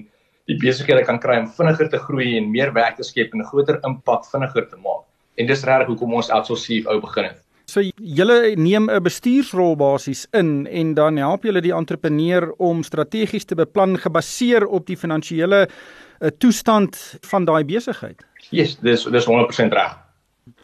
die 0.48 0.56
besighede 0.62 1.04
kan 1.04 1.18
kry 1.20 1.36
om 1.42 1.50
vinniger 1.58 1.90
te 1.92 2.00
groei 2.00 2.30
en 2.38 2.48
meer 2.52 2.72
werk 2.72 2.96
te 2.96 3.04
skep 3.04 3.34
en 3.34 3.42
'n 3.42 3.50
groter 3.50 3.80
impak 3.84 4.24
vinniger 4.30 4.68
te 4.70 4.76
maak. 4.76 5.04
En 5.36 5.46
dis 5.46 5.64
regtig 5.64 5.88
hoekom 5.88 6.14
ons 6.14 6.30
outsourcing 6.30 6.86
ou 6.86 7.00
begin 7.00 7.24
het. 7.24 7.42
So 7.66 7.82
julle 8.00 8.56
neem 8.56 8.88
'n 8.88 9.02
bestuursrol 9.02 9.76
basies 9.76 10.26
in 10.32 10.66
en 10.66 10.94
dan 10.94 11.16
help 11.16 11.44
julle 11.44 11.60
die 11.60 11.74
entrepreneur 11.74 12.52
om 12.58 12.82
strategies 12.82 13.44
te 13.44 13.54
beplan 13.54 13.98
gebaseer 13.98 14.66
op 14.66 14.86
die 14.86 14.96
finansiële 14.96 15.68
uh, 15.68 16.28
toestand 16.38 17.18
van 17.20 17.44
daai 17.44 17.64
besigheid. 17.64 18.24
Yes, 18.50 18.78
dis 18.80 19.04
dis 19.04 19.26
100% 19.26 19.72
reg. 19.72 20.07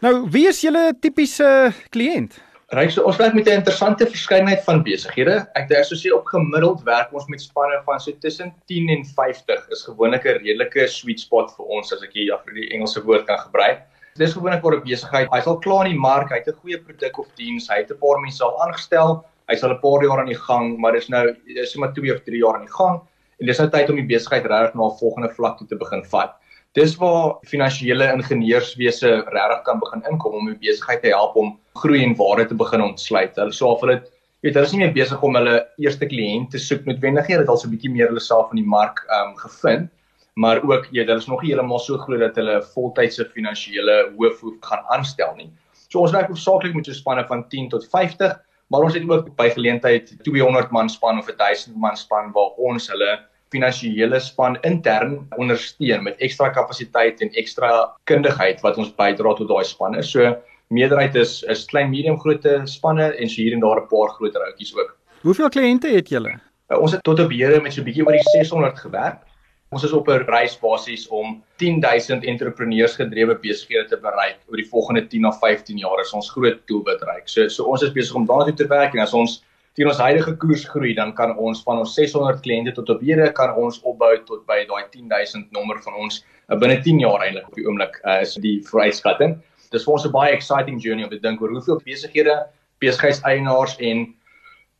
Nou, 0.05 0.27
wie 0.31 0.47
is 0.47 0.61
julle 0.61 0.93
tipiese 1.01 1.47
kliënt? 1.93 2.37
Ryk, 2.73 2.91
so 2.91 3.05
ons 3.05 3.19
werk 3.21 3.35
met 3.37 3.47
'n 3.47 3.59
interessante 3.61 4.07
verskeidenheid 4.09 4.63
van 4.65 4.83
besighede. 4.83 5.35
Ek 5.55 5.67
dink 5.69 5.85
soos 5.85 6.03
jy 6.03 6.11
op 6.11 6.25
gemiddeld 6.25 6.83
werk 6.83 7.13
ons 7.13 7.27
met 7.27 7.41
spanne 7.41 7.81
van 7.85 7.99
so 7.99 8.11
tussen 8.11 8.53
10 8.67 8.89
en 8.89 9.05
50 9.05 9.69
is 9.69 9.83
gewoonlik 9.83 10.25
'n 10.25 10.39
redelike 10.41 10.87
sweet 10.87 11.19
spot 11.19 11.51
vir 11.57 11.65
ons 11.65 11.93
as 11.93 12.01
ek 12.03 12.13
hier 12.13 12.33
af 12.33 12.41
die 12.53 12.69
Engelse 12.73 13.03
woord 13.03 13.25
kan 13.27 13.37
gebruik. 13.37 13.81
Dis 14.15 14.33
gewoonlik 14.33 14.61
vir 14.61 14.75
'n 14.75 14.83
besigheid. 14.83 15.29
Hy's 15.31 15.47
al 15.47 15.59
klaar 15.59 15.85
in 15.85 15.91
die 15.91 15.99
mark, 15.99 16.29
hy 16.29 16.37
het 16.37 16.47
'n 16.47 16.59
goeie 16.61 16.77
produk 16.77 17.19
of 17.19 17.27
diens, 17.35 17.67
hy 17.69 17.77
het 17.77 17.91
'n 17.91 17.99
paar 17.99 18.19
mense 18.19 18.43
al 18.43 18.61
aangestel, 18.61 19.23
hy's 19.47 19.63
al 19.63 19.71
'n 19.71 19.81
paar 19.81 20.03
jaar 20.03 20.19
aan 20.19 20.33
die 20.33 20.43
gang, 20.47 20.77
maar 20.77 20.93
dis 20.93 21.09
nou 21.09 21.35
is 21.45 21.75
maar 21.75 21.93
2 21.93 22.13
of 22.13 22.23
3 22.23 22.39
jaar 22.39 22.55
aan 22.55 22.65
die 22.65 22.77
gang 22.79 23.01
en 23.39 23.45
dis 23.45 23.59
nou 23.59 23.69
tyd 23.69 23.89
om 23.89 23.95
die 23.95 24.07
besigheid 24.07 24.45
regtig 24.45 24.75
na 24.75 24.87
'n 24.87 24.97
volgende 24.99 25.29
vlak 25.29 25.57
toe 25.57 25.67
te 25.67 25.77
begin 25.77 26.03
vat 26.05 26.35
dis 26.75 26.95
waar 26.99 27.37
finansiële 27.47 28.09
ingenieurswese 28.17 29.11
regtig 29.31 29.61
kan 29.67 29.79
begin 29.79 30.03
inkom 30.11 30.33
om 30.39 30.49
'n 30.49 30.59
besigheid 30.59 31.01
te 31.01 31.13
help 31.13 31.35
om 31.35 31.57
groei 31.73 32.03
en 32.03 32.15
waarde 32.15 32.45
te 32.45 32.55
begin 32.55 32.81
ontsluit. 32.81 33.35
Hulle 33.35 33.53
sou 33.53 33.69
of 33.71 33.81
hulle 33.81 34.03
weet 34.43 34.53
hulle 34.53 34.65
is 34.65 34.73
nie 34.73 34.83
meer 34.83 34.93
besig 34.93 35.21
om 35.23 35.35
hulle 35.35 35.55
eerste 35.77 36.05
kliënt 36.05 36.51
te 36.51 36.59
soek 36.59 36.85
noodwendig 36.85 37.27
nie, 37.27 37.35
hulle 37.35 37.45
het 37.45 37.49
al 37.49 37.57
so 37.57 37.67
'n 37.67 37.71
bietjie 37.71 37.91
meer 37.91 38.07
hulle 38.07 38.19
self 38.19 38.51
in 38.51 38.59
die 38.61 38.71
mark 38.77 38.99
ehm 39.09 39.29
um, 39.29 39.35
gevind, 39.35 39.89
maar 40.35 40.61
ook 40.63 40.87
jy 40.91 41.05
hulle 41.05 41.17
is 41.17 41.27
nog 41.27 41.41
nie 41.41 41.51
heeltemal 41.51 41.79
so 41.79 41.97
groot 41.97 42.19
dat 42.19 42.35
hulle 42.35 42.61
voltydse 42.75 43.25
finansiële 43.25 43.95
hoof 44.17 44.41
hoef 44.41 44.57
gaan 44.61 44.83
aanstel 44.89 45.33
nie. 45.37 45.49
So 45.89 46.01
ons 46.01 46.11
werk 46.11 46.27
hoofsaaklik 46.27 46.75
met 46.75 46.85
so 46.85 46.93
spanne 46.93 47.25
van 47.27 47.47
10 47.49 47.69
tot 47.69 47.87
50, 47.87 48.35
maar 48.67 48.83
ons 48.83 48.93
het 48.93 49.09
ook 49.09 49.35
by 49.35 49.49
geleentheid 49.49 50.11
200 50.23 50.71
man 50.71 50.89
span 50.89 51.19
of 51.19 51.25
1000 51.25 51.75
man 51.75 51.95
span 51.95 52.31
waar 52.33 52.51
ons 52.57 52.89
hulle 52.91 53.19
finansiële 53.53 54.19
span 54.19 54.57
intern 54.63 55.27
ondersteun 55.37 56.03
met 56.03 56.19
ekstra 56.25 56.49
kapasiteit 56.49 57.21
en 57.21 57.31
ekstra 57.37 57.71
kundigheid 58.09 58.61
wat 58.65 58.77
ons 58.81 58.91
bydra 58.97 59.35
tot 59.37 59.49
daai 59.49 59.63
spanne. 59.63 60.03
So 60.03 60.33
meerderheid 60.73 61.15
is 61.15 61.43
is 61.51 61.65
klein 61.69 61.91
medium 61.91 62.17
grootte 62.19 62.61
spanne 62.65 63.11
en 63.13 63.29
so 63.29 63.41
hier 63.41 63.53
en 63.53 63.59
daar 63.59 63.81
'n 63.81 63.87
paar 63.87 64.09
groter 64.17 64.41
outjies 64.41 64.75
ook. 64.75 64.97
Hoeveel 65.21 65.49
kliënte 65.49 65.87
het 65.87 66.09
julle? 66.09 66.39
Uh, 66.69 66.81
ons 66.81 66.91
het 66.91 67.03
tot 67.03 67.19
op 67.19 67.31
hede 67.31 67.61
met 67.61 67.73
so 67.73 67.81
'n 67.81 67.85
bietjie 67.85 68.05
oor 68.05 68.11
die 68.11 68.29
600 68.33 68.79
gewerk. 68.79 69.21
Ons 69.69 69.83
is 69.83 69.91
op 69.91 70.07
'n 70.07 70.25
reis 70.25 70.59
basies 70.59 71.07
om 71.07 71.43
10000 71.57 72.23
entrepreneurs 72.23 72.95
gedrewe 72.95 73.35
besighede 73.35 73.87
te 73.87 73.97
bereik 73.97 74.37
oor 74.47 74.57
die 74.57 74.69
volgende 74.69 75.07
10 75.07 75.25
of 75.25 75.39
15 75.39 75.77
jaar 75.77 75.99
is 76.01 76.13
ons 76.13 76.29
groot 76.31 76.67
doelwit 76.67 76.99
bereik. 76.99 77.27
So 77.27 77.47
so 77.47 77.63
ons 77.63 77.81
is 77.81 77.91
besig 77.91 78.15
om 78.15 78.25
daarna 78.25 78.45
toe 78.45 78.53
te 78.53 78.67
werk 78.67 78.93
en 78.93 79.01
as 79.01 79.13
ons 79.13 79.43
teen 79.75 79.89
ons 79.91 79.99
huidige 79.99 80.35
koers 80.39 80.63
groei, 80.71 80.93
dan 80.95 81.11
kan 81.15 81.33
ons 81.35 81.61
van 81.67 81.81
ons 81.83 81.95
600 81.97 82.39
kliënte 82.45 82.73
tot 82.77 82.89
op 82.93 83.01
hede 83.03 83.27
kan 83.35 83.55
ons 83.59 83.81
opbou 83.83 84.13
tot 84.27 84.45
by 84.47 84.61
daai 84.69 84.85
10000 84.93 85.51
nommer 85.55 85.81
van 85.83 85.97
ons 86.05 86.21
uh, 86.23 86.55
binne 86.55 86.79
10 86.85 87.01
jaar 87.03 87.25
eintlik 87.25 87.49
op 87.49 87.59
die 87.59 87.67
oomblik 87.67 87.99
uh, 88.03 88.21
is 88.23 88.37
die 88.39 88.57
vooruitskatting. 88.69 89.35
Dis 89.75 89.83
vir 89.83 89.97
ons 89.97 90.05
'n 90.07 90.13
baie 90.15 90.31
exciting 90.31 90.79
journey 90.79 91.03
om 91.03 91.11
te 91.11 91.19
dink 91.19 91.41
oor 91.41 91.51
hoeveel 91.51 91.81
besighede, 91.83 92.37
besigheidseienaars 92.79 93.75
en 93.79 94.07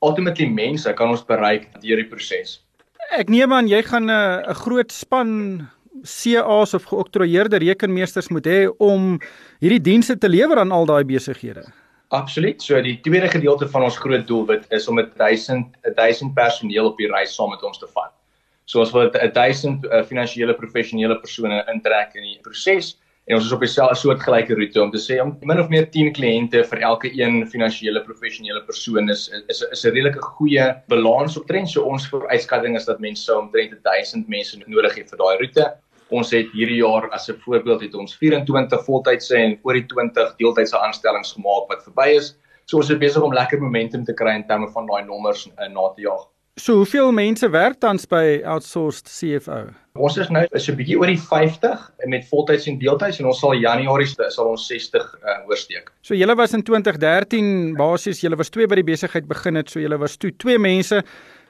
ultimately 0.01 0.47
mense 0.47 0.93
kan 0.93 1.11
ons 1.11 1.25
bereik 1.27 1.67
deur 1.83 1.99
die 1.99 2.07
proses. 2.07 2.61
Ek 3.11 3.29
neem 3.29 3.51
aan 3.51 3.67
jy 3.67 3.83
gaan 3.83 4.07
'n 4.07 4.15
uh, 4.15 4.49
'n 4.49 4.59
groot 4.63 4.91
span 4.91 5.31
CA's 6.03 6.73
of 6.73 6.87
geoktroeëerde 6.87 7.57
rekenmeesters 7.57 8.29
moet 8.29 8.45
hê 8.47 8.67
om 8.79 9.19
hierdie 9.59 9.81
dienste 9.81 10.17
te 10.17 10.29
lewer 10.29 10.59
aan 10.59 10.71
al 10.71 10.85
daai 10.85 11.03
besighede. 11.03 11.65
Absoluut. 12.09 12.61
So 12.61 12.81
die 12.81 12.99
tweede 13.01 13.27
gedeelte 13.27 13.67
van 13.69 13.83
ons 13.83 13.97
groot 13.97 14.27
doelwit 14.27 14.65
is 14.69 14.87
om 14.87 14.99
'n 14.99 15.11
1000 15.17 15.73
1000 15.95 16.33
personeel 16.33 16.85
op 16.85 16.97
die 16.97 17.07
reis 17.07 17.35
saam 17.35 17.49
met 17.49 17.63
ons 17.63 17.79
te 17.79 17.87
vat. 17.87 18.13
So 18.65 18.79
ons 18.79 18.91
wil 18.91 19.09
'n 19.09 19.31
1000 19.33 19.85
uh, 19.85 20.03
finansiële 20.03 20.53
professionele 20.53 21.19
persone 21.19 21.65
intrek 21.73 22.13
in 22.13 22.23
die 22.23 22.39
proses 22.41 22.97
en 23.25 23.35
ons 23.35 23.45
is 23.45 23.51
op 23.51 23.63
'n 23.63 23.95
soortgelyke 23.95 24.53
roete 24.53 24.81
om 24.81 24.91
te 24.91 25.01
sê 25.01 25.19
om 25.21 25.37
min 25.41 25.59
of 25.59 25.69
meer 25.69 25.89
10 25.89 26.13
kliënte 26.13 26.63
vir 26.63 26.79
elke 26.81 27.09
een 27.09 27.47
finansiële 27.47 28.03
professionele 28.03 28.61
persoon 28.61 29.09
is 29.09 29.29
is 29.47 29.61
is 29.71 29.85
'n 29.85 29.89
redelike 29.89 30.21
goeie 30.21 30.75
balans 30.87 31.37
op 31.37 31.47
trend. 31.47 31.69
So 31.69 31.81
ons 31.81 32.07
vooruitskatting 32.09 32.75
is 32.75 32.85
dat 32.85 32.99
mense 32.99 33.37
omtrent 33.37 33.83
1000 33.83 34.27
mense 34.27 34.57
nodig 34.67 34.95
het 34.95 35.09
vir 35.09 35.17
daai 35.17 35.37
roete 35.37 35.73
ons 36.09 36.31
het 36.31 36.51
hierdie 36.53 36.81
jaar 36.81 37.09
as 37.09 37.29
'n 37.29 37.39
voorbeeld 37.45 37.81
het 37.81 37.95
ons 37.95 38.15
24 38.17 38.85
voltydse 38.85 39.35
en 39.35 39.59
oor 39.63 39.73
die 39.73 39.85
20 39.85 40.35
deeltydse 40.37 40.77
aanstellings 40.77 41.33
gemaak 41.33 41.67
wat 41.69 41.83
verby 41.83 42.15
is. 42.15 42.35
So 42.65 42.77
ons 42.77 42.89
is 42.89 42.97
besig 42.97 43.21
om 43.21 43.33
lekker 43.33 43.61
momentum 43.61 44.05
te 44.05 44.13
kry 44.13 44.35
in 44.35 44.47
terme 44.47 44.67
van 44.73 44.85
daai 44.85 45.05
nommers 45.05 45.45
in 45.45 45.73
na 45.73 45.89
te 45.95 46.01
jaag. 46.01 46.27
So 46.55 46.77
hoeveel 46.79 47.11
mense 47.11 47.49
werk 47.51 47.81
tans 47.83 48.05
by 48.07 48.41
outsourced 48.47 49.09
CFO? 49.11 49.73
Ons 49.99 50.15
is 50.17 50.29
nou 50.31 50.45
is 50.55 50.69
'n 50.69 50.75
bietjie 50.75 50.95
oor 50.97 51.07
die 51.07 51.19
50 51.19 51.91
met 52.07 52.23
voltyds 52.29 52.67
en 52.67 52.79
deeltyds 52.79 53.19
en 53.19 53.25
ons 53.25 53.39
sal 53.39 53.53
Januarie 53.53 54.07
sal 54.07 54.47
ons 54.47 54.67
60 54.67 55.03
uh, 55.03 55.49
oorsteek. 55.49 55.91
So 56.01 56.15
julle 56.15 56.35
was 56.35 56.53
in 56.53 56.63
2013 56.63 57.75
basies 57.75 58.21
julle 58.21 58.37
was 58.37 58.49
twee 58.49 58.67
by 58.67 58.75
die 58.75 58.87
besigheid 58.87 59.27
begin 59.27 59.55
het, 59.55 59.69
so 59.69 59.79
julle 59.79 59.97
was 59.99 60.15
toe 60.15 60.31
twee 60.31 60.57
mense 60.57 61.03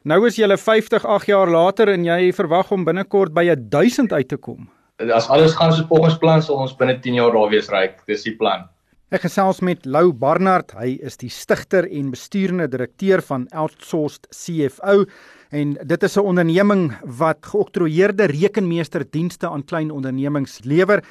Nou 0.05 0.19
is 0.27 0.35
jy 0.37 0.45
50 0.53 1.01
8 1.01 1.29
jaar 1.31 1.49
later 1.49 1.89
en 1.89 2.03
jy 2.05 2.27
verwag 2.37 2.69
om 2.75 2.83
binnekort 2.85 3.31
by 3.33 3.47
1000 3.57 4.11
uit 4.13 4.27
te 4.29 4.37
kom. 4.37 4.67
As 5.01 5.25
alles 5.33 5.55
gaan 5.57 5.71
soos 5.73 5.87
volgens 5.89 6.19
plan 6.21 6.43
sal 6.45 6.59
ons 6.61 6.75
binne 6.77 6.93
10 7.01 7.17
jaar 7.17 7.33
daar 7.33 7.49
wees 7.49 7.71
ryk. 7.73 8.03
Dis 8.05 8.21
die 8.27 8.35
plan. 8.37 8.67
Ek 9.09 9.25
gesels 9.25 9.63
met 9.65 9.87
Lou 9.89 10.11
Barnard. 10.13 10.75
Hy 10.77 10.99
is 11.01 11.17
die 11.17 11.31
stigter 11.33 11.87
en 11.89 12.13
besturende 12.13 12.67
direkteur 12.69 13.23
van 13.25 13.47
Outsourced 13.49 14.29
CFO 14.29 15.07
en 15.49 15.73
dit 15.73 16.03
is 16.03 16.17
'n 16.17 16.27
onderneming 16.29 16.93
wat 17.01 17.41
geoktroeëerde 17.41 18.29
rekenmeesterdienste 18.29 19.49
aan 19.49 19.65
klein 19.65 19.89
ondernemings 19.89 20.59
lewer 20.65 21.01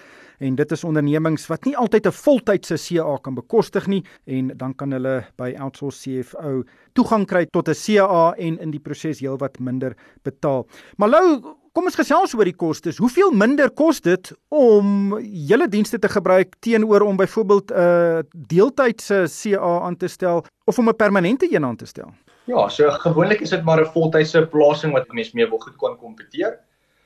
en 0.44 0.54
dit 0.58 0.72
is 0.76 0.84
ondernemings 0.84 1.46
wat 1.48 1.64
nie 1.64 1.76
altyd 1.76 2.06
'n 2.06 2.18
voltydse 2.24 2.76
CA 2.76 3.16
kan 3.22 3.34
bekostig 3.34 3.86
nie 3.86 4.02
en 4.26 4.52
dan 4.56 4.74
kan 4.74 4.92
hulle 4.92 5.24
by 5.36 5.54
Outsource 5.58 6.00
CFO 6.02 6.62
toegang 6.92 7.26
kry 7.26 7.46
tot 7.46 7.68
'n 7.68 7.74
CA 7.84 8.34
en 8.36 8.58
in 8.58 8.70
die 8.70 8.80
proses 8.80 9.20
heelwat 9.20 9.58
minder 9.58 9.96
betaal. 10.22 10.66
Maar 10.96 11.08
Lou, 11.08 11.40
kom 11.72 11.84
ons 11.84 11.96
gesels 11.96 12.34
oor 12.34 12.44
die 12.44 12.56
kostes. 12.56 12.98
Hoeveel 12.98 13.30
minder 13.30 13.70
kos 13.70 14.00
dit 14.00 14.32
om 14.48 15.18
julle 15.20 15.68
dienste 15.68 15.98
te 15.98 16.08
gebruik 16.08 16.54
teenoor 16.60 17.00
om 17.00 17.16
byvoorbeeld 17.16 17.70
'n 17.70 17.78
uh, 17.78 18.18
deeltydse 18.32 19.26
CA 19.28 19.80
aan 19.80 19.96
te 19.96 20.08
stel 20.08 20.44
of 20.66 20.78
om 20.78 20.88
'n 20.88 20.96
permanente 20.96 21.46
een 21.50 21.64
aan 21.64 21.76
te 21.76 21.86
stel? 21.86 22.12
Ja, 22.46 22.68
so 22.68 22.90
gewoonlik 22.90 23.40
is 23.40 23.50
dit 23.50 23.64
maar 23.64 23.80
'n 23.80 23.92
voltydse 23.92 24.46
plasing 24.46 24.92
wat 24.92 25.12
mense 25.12 25.30
mee 25.34 25.48
wil 25.48 25.58
goed 25.58 25.76
kon 25.76 25.96
kompeteer. 25.96 26.58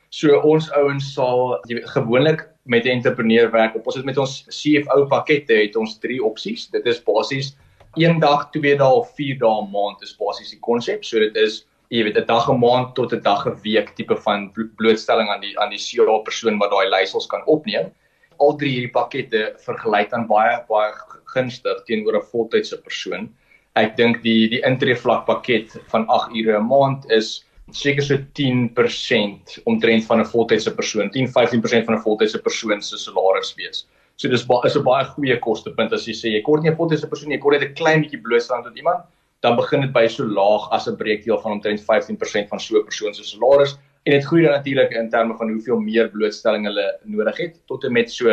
So 0.08 0.40
ons 0.40 0.70
ouens 0.72 1.12
sal 1.12 1.58
gewoonlik 1.68 2.48
met 2.68 2.84
'n 2.84 2.88
entrepreneur 2.98 3.50
werk. 3.50 3.74
Op 3.74 3.86
ons 3.86 3.96
het 3.96 4.04
met 4.04 4.18
ons 4.18 4.44
CFO 4.48 5.06
pakkette 5.06 5.54
het 5.54 5.76
ons 5.76 5.98
drie 5.98 6.24
opsies. 6.24 6.68
Dit 6.70 6.86
is 6.86 7.02
basies 7.02 7.56
1 7.96 8.20
dag, 8.20 8.50
2 8.50 8.76
dae 8.76 8.92
of 8.92 9.14
4 9.14 9.38
dae 9.38 9.62
'n 9.62 9.70
maand 9.72 10.02
is 10.02 10.16
basies 10.16 10.50
die 10.50 10.60
konsep. 10.60 11.04
So 11.04 11.18
dit 11.18 11.36
is 11.36 11.64
jy 11.88 12.04
weet 12.04 12.18
'n 12.18 12.26
dag 12.26 12.48
'n 12.50 12.60
maand 12.60 12.94
tot 12.94 13.12
'n 13.12 13.22
dag 13.22 13.46
'n 13.46 13.56
week 13.62 13.94
tipe 13.96 14.16
van 14.16 14.52
blootstelling 14.76 15.28
aan 15.28 15.40
die 15.40 15.58
aan 15.58 15.70
die 15.70 15.78
CFO 15.78 16.18
persoon 16.22 16.58
wat 16.58 16.70
daai 16.70 16.88
leiersels 16.88 17.26
kan 17.26 17.42
opneem. 17.46 17.90
Al 18.38 18.56
drie 18.56 18.72
hierdie 18.72 18.92
pakkette 18.92 19.54
vergelyk 19.56 20.10
dan 20.10 20.26
baie 20.26 20.64
baie 20.68 20.92
gunstig 21.24 21.84
teenoor 21.86 22.16
'n 22.16 22.30
voltydse 22.32 22.82
persoon. 22.82 23.34
Ek 23.76 23.96
dink 23.96 24.22
die 24.22 24.48
die 24.48 24.60
intree 24.60 24.94
vlak 24.94 25.26
pakket 25.26 25.80
van 25.88 26.06
8 26.06 26.34
ure 26.34 26.58
'n 26.58 26.68
maand 26.68 27.10
is 27.10 27.44
seker 27.70 28.02
so 28.02 28.16
10% 28.16 29.58
omtrent 29.64 30.04
van 30.06 30.20
'n 30.20 30.24
voltydse 30.24 30.74
persoon, 30.74 31.10
10-15% 31.10 31.84
van 31.84 31.94
'n 31.94 32.02
voltydse 32.02 32.42
persoon 32.42 32.82
se 32.82 32.96
salaris 32.96 33.54
wees. 33.56 33.86
So 34.16 34.28
dis 34.28 34.46
ba 34.46 34.60
is 34.64 34.76
'n 34.76 34.82
baie 34.82 35.04
goeie 35.04 35.38
kostepunt 35.38 35.92
as 35.92 36.06
jy 36.06 36.14
sê 36.14 36.32
jy 36.32 36.42
kort 36.42 36.62
nie 36.62 36.70
'n 36.70 36.76
voltydse 36.76 37.08
persoon 37.08 37.28
nie, 37.28 37.36
jy 37.36 37.42
kort 37.42 37.60
net 37.60 37.70
'n 37.70 37.74
klein 37.74 38.02
bietjie 38.02 38.22
blootstelling 38.22 38.64
tot 38.64 38.76
iemand, 38.76 39.04
dan 39.42 39.56
begin 39.56 39.80
dit 39.80 39.92
by 39.92 40.06
so 40.08 40.24
laag 40.24 40.68
as 40.72 40.88
'n 40.88 40.96
breekdeel 40.96 41.38
van 41.38 41.52
omtrent 41.52 41.80
15% 41.80 42.48
van 42.48 42.60
so 42.60 42.78
'n 42.78 42.84
persoon 42.84 43.14
se 43.14 43.24
salaris 43.24 43.78
en 44.04 44.12
dit 44.12 44.24
groei 44.24 44.42
dan 44.42 44.52
natuurlik 44.52 44.90
in 44.90 45.10
terme 45.10 45.36
van 45.36 45.50
hoeveel 45.50 45.80
meer 45.80 46.08
blootstelling 46.08 46.64
hulle 46.64 46.98
nodig 47.04 47.36
het 47.36 47.60
tot 47.66 47.84
en 47.84 47.92
met 47.92 48.10
so 48.10 48.30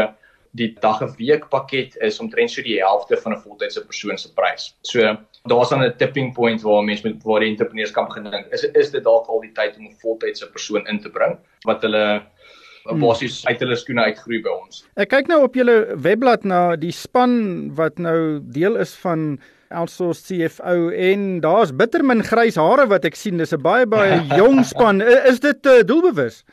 die 0.56 0.72
dag 0.80 1.02
'n 1.02 1.14
week 1.18 1.50
pakket 1.50 1.96
is 2.02 2.20
omtrent 2.20 2.52
so 2.52 2.62
die 2.62 2.80
helfte 2.80 3.18
van 3.18 3.34
'n 3.34 3.42
voltydse 3.42 3.86
persoon 3.86 4.18
se 4.18 4.34
prys. 4.34 4.76
So 4.82 5.18
daar's 5.44 5.70
dan 5.70 5.84
'n 5.84 5.98
tipping 5.98 6.34
point 6.34 6.62
waar 6.62 6.84
mense 6.84 7.08
met 7.08 7.24
waar 7.24 7.40
die 7.40 7.50
entrepreneurs 7.50 7.92
kan 7.92 8.06
begin 8.06 8.32
dink, 8.32 8.48
is 8.52 8.64
is 8.64 8.92
dit 8.92 9.04
dalk 9.04 9.28
al 9.28 9.42
die 9.42 9.52
tyd 9.52 9.78
om 9.78 9.86
'n 9.86 9.98
voltydse 10.02 10.52
persoon 10.52 10.88
in 10.88 11.00
te 11.00 11.10
bring 11.10 11.38
wat 11.66 11.82
hulle 11.82 12.22
hmm. 12.84 13.00
basies 13.00 13.46
uit 13.46 13.60
hulle 13.60 13.76
skoene 13.76 14.02
uitgroei 14.02 14.42
by 14.42 14.50
ons. 14.50 14.86
Ek 14.96 15.10
kyk 15.10 15.28
nou 15.28 15.44
op 15.44 15.56
julle 15.56 15.96
webblad 15.96 16.44
na 16.44 16.76
die 16.76 16.92
span 16.92 17.76
wat 17.76 17.98
nou 18.00 18.40
deel 18.44 18.76
is 18.78 18.96
van 18.96 19.40
Outsource 19.70 20.22
CFO 20.24 20.90
en 20.90 21.42
daar's 21.42 21.74
bittermin 21.76 22.24
grys 22.24 22.56
hare 22.56 22.88
wat 22.88 23.06
ek 23.06 23.16
sien. 23.16 23.38
Dis 23.38 23.54
'n 23.54 23.62
baie 23.62 23.86
baie 23.86 24.22
jong 24.40 24.64
span. 24.64 25.02
Is 25.02 25.40
dit 25.40 25.66
uh, 25.66 25.82
doelbewus? 25.84 26.44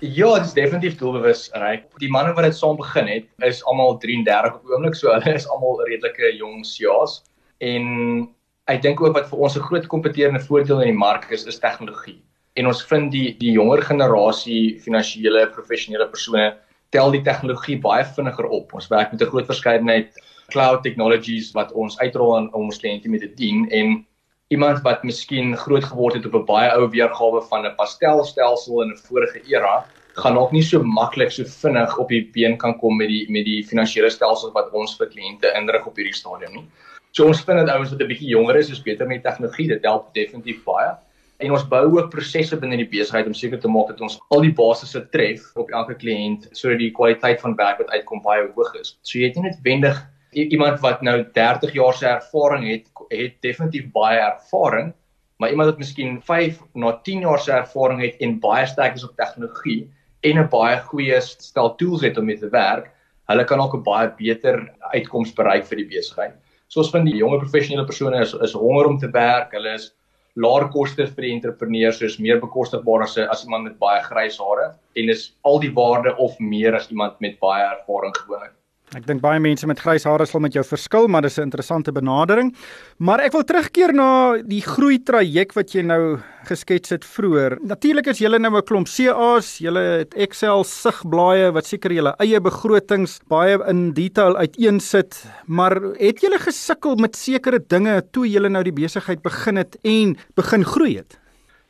Ja, 0.00 0.34
dit 0.36 0.44
is 0.46 0.52
definitief 0.54 0.94
doelbewus 0.98 1.48
reg. 1.58 1.80
Die 1.98 2.10
manne 2.10 2.30
wat 2.36 2.44
dit 2.46 2.54
saam 2.54 2.76
begin 2.78 3.08
het, 3.10 3.24
is 3.42 3.64
almal 3.66 3.96
33 3.98 4.54
op 4.54 4.70
oomblik, 4.70 4.94
so 4.94 5.10
hulle 5.10 5.32
is 5.34 5.46
almal 5.50 5.80
redelike 5.88 6.30
jong 6.38 6.60
CEOs. 6.66 7.16
En 7.58 8.28
ek 8.70 8.84
dink 8.84 9.02
ook 9.02 9.16
wat 9.16 9.26
vir 9.26 9.42
ons 9.42 9.56
'n 9.58 9.66
groot 9.66 9.86
kompeterende 9.90 10.40
voordeel 10.44 10.84
in 10.84 10.92
die 10.92 11.02
mark 11.02 11.26
is, 11.34 11.46
is 11.46 11.58
tegnologie. 11.58 12.22
En 12.54 12.66
ons 12.66 12.84
vind 12.84 13.10
die 13.10 13.34
die 13.38 13.52
jonger 13.52 13.82
generasie 13.82 14.78
finansiële 14.78 15.50
professionele 15.50 16.06
persone 16.06 16.54
tel 16.90 17.10
die 17.10 17.22
tegnologie 17.22 17.80
baie 17.80 18.04
vinniger 18.04 18.46
op. 18.46 18.74
Ons 18.74 18.88
werk 18.88 19.12
met 19.12 19.22
'n 19.22 19.30
groot 19.30 19.46
verskeidenheid 19.46 20.14
cloud 20.48 20.82
technologies 20.82 21.52
wat 21.52 21.72
ons 21.72 21.98
uitrol 21.98 22.36
aan 22.36 22.54
ons 22.54 22.78
kliënte 22.78 23.08
met 23.08 23.20
te 23.20 23.34
dien 23.34 23.68
en 23.70 24.06
iemand 24.48 24.80
wat 24.82 25.02
miskien 25.04 25.56
groot 25.60 25.84
geword 25.84 26.14
het 26.16 26.26
op 26.26 26.34
'n 26.34 26.44
baie 26.48 26.68
ou 26.72 26.88
weergawe 26.90 27.40
van 27.50 27.66
'n 27.66 27.74
pastelstelsel 27.76 28.82
in 28.82 28.90
'n 28.92 29.00
vorige 29.08 29.40
era 29.46 29.84
gaan 30.12 30.34
nog 30.34 30.52
nie 30.52 30.62
so 30.62 30.82
maklik 30.82 31.30
so 31.30 31.44
vinnig 31.44 31.98
op 31.98 32.08
die 32.08 32.30
been 32.32 32.56
kan 32.56 32.78
kom 32.78 32.96
met 32.96 33.08
die 33.08 33.30
met 33.30 33.44
die 33.44 33.66
finansiële 33.66 34.10
stelsels 34.10 34.52
wat 34.52 34.72
ons 34.72 34.96
vir 34.96 35.06
kliënte 35.06 35.52
inrig 35.54 35.86
op 35.86 35.96
hierdie 35.96 36.14
stadium 36.14 36.52
nie. 36.52 36.66
So 37.12 37.26
ons 37.26 37.44
vind 37.44 37.58
dat 37.58 37.68
ouens 37.68 37.90
wat 37.90 38.00
'n 38.00 38.06
bietjie 38.06 38.28
jonger 38.28 38.56
is, 38.56 38.70
is 38.70 38.82
beter 38.82 39.06
met 39.06 39.22
tegnologie. 39.22 39.68
Dit 39.68 39.84
help 39.84 40.14
definitief 40.14 40.64
baie. 40.64 40.96
En 41.38 41.52
ons 41.52 41.68
bou 41.68 41.84
ook 41.98 42.10
prosesse 42.10 42.56
binne 42.56 42.76
die 42.76 42.88
besigheid 42.88 43.26
om 43.26 43.34
seker 43.34 43.60
te 43.60 43.68
maak 43.68 43.88
dat 43.88 44.00
ons 44.00 44.18
al 44.28 44.40
die 44.40 44.52
basisse 44.52 45.08
tref 45.10 45.40
op 45.56 45.70
elke 45.70 45.94
kliënt 45.94 46.48
sodat 46.52 46.78
die 46.78 46.90
kwaliteit 46.90 47.40
van 47.40 47.54
werk 47.54 47.78
wat 47.78 47.90
uitkom 47.90 48.22
baie 48.22 48.48
hoog 48.54 48.74
is. 48.80 48.98
So 49.02 49.18
jy 49.18 49.26
het 49.26 49.36
nie 49.36 49.50
net 49.50 49.58
wendig 49.62 50.06
iemand 50.30 50.80
wat 50.80 51.02
nou 51.02 51.22
30 51.32 51.72
jaar 51.72 51.94
se 51.94 52.06
ervaring 52.06 52.66
het, 52.68 52.88
het 53.08 53.36
definitief 53.40 53.90
baie 53.92 54.18
ervaring, 54.18 54.92
maar 55.38 55.50
iemand 55.50 55.70
wat 55.70 55.78
miskien 55.78 56.22
5 56.22 56.60
na 56.74 56.92
10 57.02 57.20
jaar 57.20 57.40
se 57.40 57.52
ervaring 57.52 58.02
het 58.02 58.20
en 58.20 58.40
baie 58.40 58.66
sterk 58.66 58.94
is 58.94 59.04
op 59.04 59.16
tegnologie 59.16 59.88
en 60.20 60.38
'n 60.38 60.48
baie 60.50 60.78
goeie 60.80 61.20
stel 61.20 61.74
tools 61.76 62.02
het 62.02 62.18
om 62.18 62.24
mee 62.24 62.38
te 62.38 62.50
werk, 62.50 62.90
hulle 63.28 63.44
kan 63.44 63.60
ook 63.60 63.74
'n 63.74 63.82
baie 63.82 64.10
beter 64.18 64.74
uitkoms 64.80 65.32
bereik 65.32 65.66
vir 65.66 65.76
die 65.76 65.88
besigheid. 65.96 66.34
So 66.68 66.80
ons 66.80 66.90
vind 66.90 67.06
die 67.06 67.16
jonger 67.16 67.38
professionele 67.38 67.86
persone 67.86 68.20
is 68.20 68.34
is 68.34 68.52
honger 68.52 68.86
om 68.86 68.98
te 68.98 69.10
werk, 69.10 69.52
hulle 69.52 69.74
is 69.74 69.94
laer 70.36 70.68
koste 70.68 71.06
vir 71.06 71.22
die 71.22 71.32
entrepreneurs, 71.32 71.98
so 71.98 72.04
is 72.04 72.18
meer 72.18 72.40
bekostigbaar 72.40 73.02
as 73.02 73.18
as 73.18 73.44
iemand 73.44 73.64
met 73.64 73.78
baie 73.78 74.02
grys 74.02 74.38
hare 74.38 74.74
en 74.96 75.08
is 75.08 75.34
al 75.44 75.58
die 75.60 75.72
waarde 75.72 76.16
of 76.16 76.38
meer 76.38 76.74
as 76.74 76.90
iemand 76.90 77.20
met 77.20 77.38
baie 77.40 77.64
ervaring 77.64 78.14
gewoonlik. 78.16 78.52
Ek 78.96 79.04
dink 79.04 79.20
baie 79.20 79.36
mense 79.36 79.66
met 79.68 79.80
grys 79.84 80.06
hare 80.08 80.24
sal 80.24 80.40
met 80.40 80.54
jou 80.56 80.62
verskil, 80.64 81.08
maar 81.12 81.20
dis 81.22 81.36
'n 81.38 81.50
interessante 81.50 81.92
benadering. 81.92 82.54
Maar 82.98 83.20
ek 83.20 83.32
wil 83.32 83.44
terugkeer 83.44 83.92
na 83.92 84.40
die 84.40 84.62
groei 84.62 84.98
traject 84.98 85.54
wat 85.54 85.74
jy 85.74 85.82
nou 85.82 86.18
geskets 86.48 86.88
het 86.90 87.04
vroeër. 87.04 87.58
Natuurlik 87.62 88.06
is 88.06 88.18
julle 88.18 88.38
nou 88.38 88.56
'n 88.56 88.64
klomp 88.64 88.88
CA's, 88.88 89.58
julle 89.58 89.98
het 89.98 90.14
Excel 90.14 90.64
sigblaaie 90.64 91.52
wat 91.52 91.66
seker 91.66 91.92
julle 91.92 92.14
eie 92.18 92.40
begrotings 92.40 93.20
baie 93.28 93.58
in 93.68 93.92
detail 93.92 94.36
uiteensit, 94.36 95.22
maar 95.46 95.74
het 95.98 96.20
julle 96.20 96.38
gesukkel 96.38 96.96
met 96.96 97.14
sekere 97.14 97.58
dinge 97.58 98.02
toe 98.10 98.26
julle 98.26 98.48
nou 98.48 98.62
die 98.62 98.72
besigheid 98.72 99.22
begin 99.22 99.56
het 99.56 99.76
en 99.84 100.16
begin 100.34 100.64
groei 100.64 100.96
het? 100.96 101.18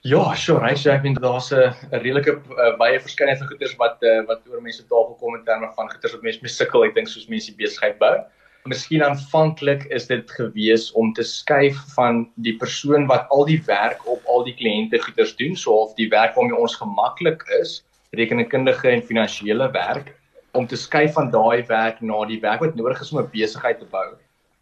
Ja, 0.02 0.34
sure, 0.34 0.60
right. 0.60 0.78
So 0.78 0.90
ek 0.94 1.02
weet 1.02 1.18
daar's 1.18 1.50
'n 1.50 1.74
redelike 1.90 2.38
uh, 2.38 2.76
baie 2.78 3.00
verskeidenheid 3.02 3.40
van 3.42 3.48
goederes 3.50 3.76
wat 3.76 3.98
uh, 4.06 4.22
wat 4.28 4.46
oor 4.46 4.62
mense 4.62 4.82
tafel 4.86 5.16
kom 5.18 5.34
in 5.34 5.44
terme 5.44 5.70
van 5.74 5.90
goederes 5.90 6.14
wat 6.14 6.22
mense 6.22 6.38
mee 6.42 6.54
sukkel, 6.54 6.84
ek 6.86 6.94
dink 6.94 7.08
soos 7.10 7.26
mense 7.26 7.50
besigheid 7.58 7.98
bou. 7.98 8.14
Miskien 8.70 9.02
aanvanklik 9.02 9.88
is 9.90 10.06
dit 10.06 10.30
gewees 10.30 10.92
om 10.92 11.10
te 11.12 11.24
skuif 11.26 11.78
van 11.96 12.28
die 12.46 12.54
persoon 12.60 13.08
wat 13.10 13.26
al 13.34 13.44
die 13.48 13.58
werk 13.66 14.06
op 14.06 14.22
al 14.30 14.44
die 14.46 14.54
kliënte 14.54 15.00
goederes 15.02 15.34
doen, 15.36 15.56
so 15.56 15.74
of 15.82 15.96
die 15.98 16.08
werk 16.14 16.36
waarmee 16.36 16.54
ons 16.54 16.76
gemaklik 16.78 17.42
is, 17.58 17.82
rekenkundige 18.14 18.90
en 18.90 19.02
finansiële 19.02 19.66
werk, 19.74 20.14
om 20.54 20.66
te 20.66 20.78
skuif 20.78 21.16
van 21.18 21.32
daai 21.34 21.66
werk 21.66 21.98
na 22.00 22.22
die 22.30 22.38
werk 22.40 22.62
wat 22.62 22.78
nodig 22.78 23.02
is 23.02 23.10
om 23.12 23.18
'n 23.24 23.30
besigheid 23.34 23.82
te 23.82 23.90
bou. 23.90 24.14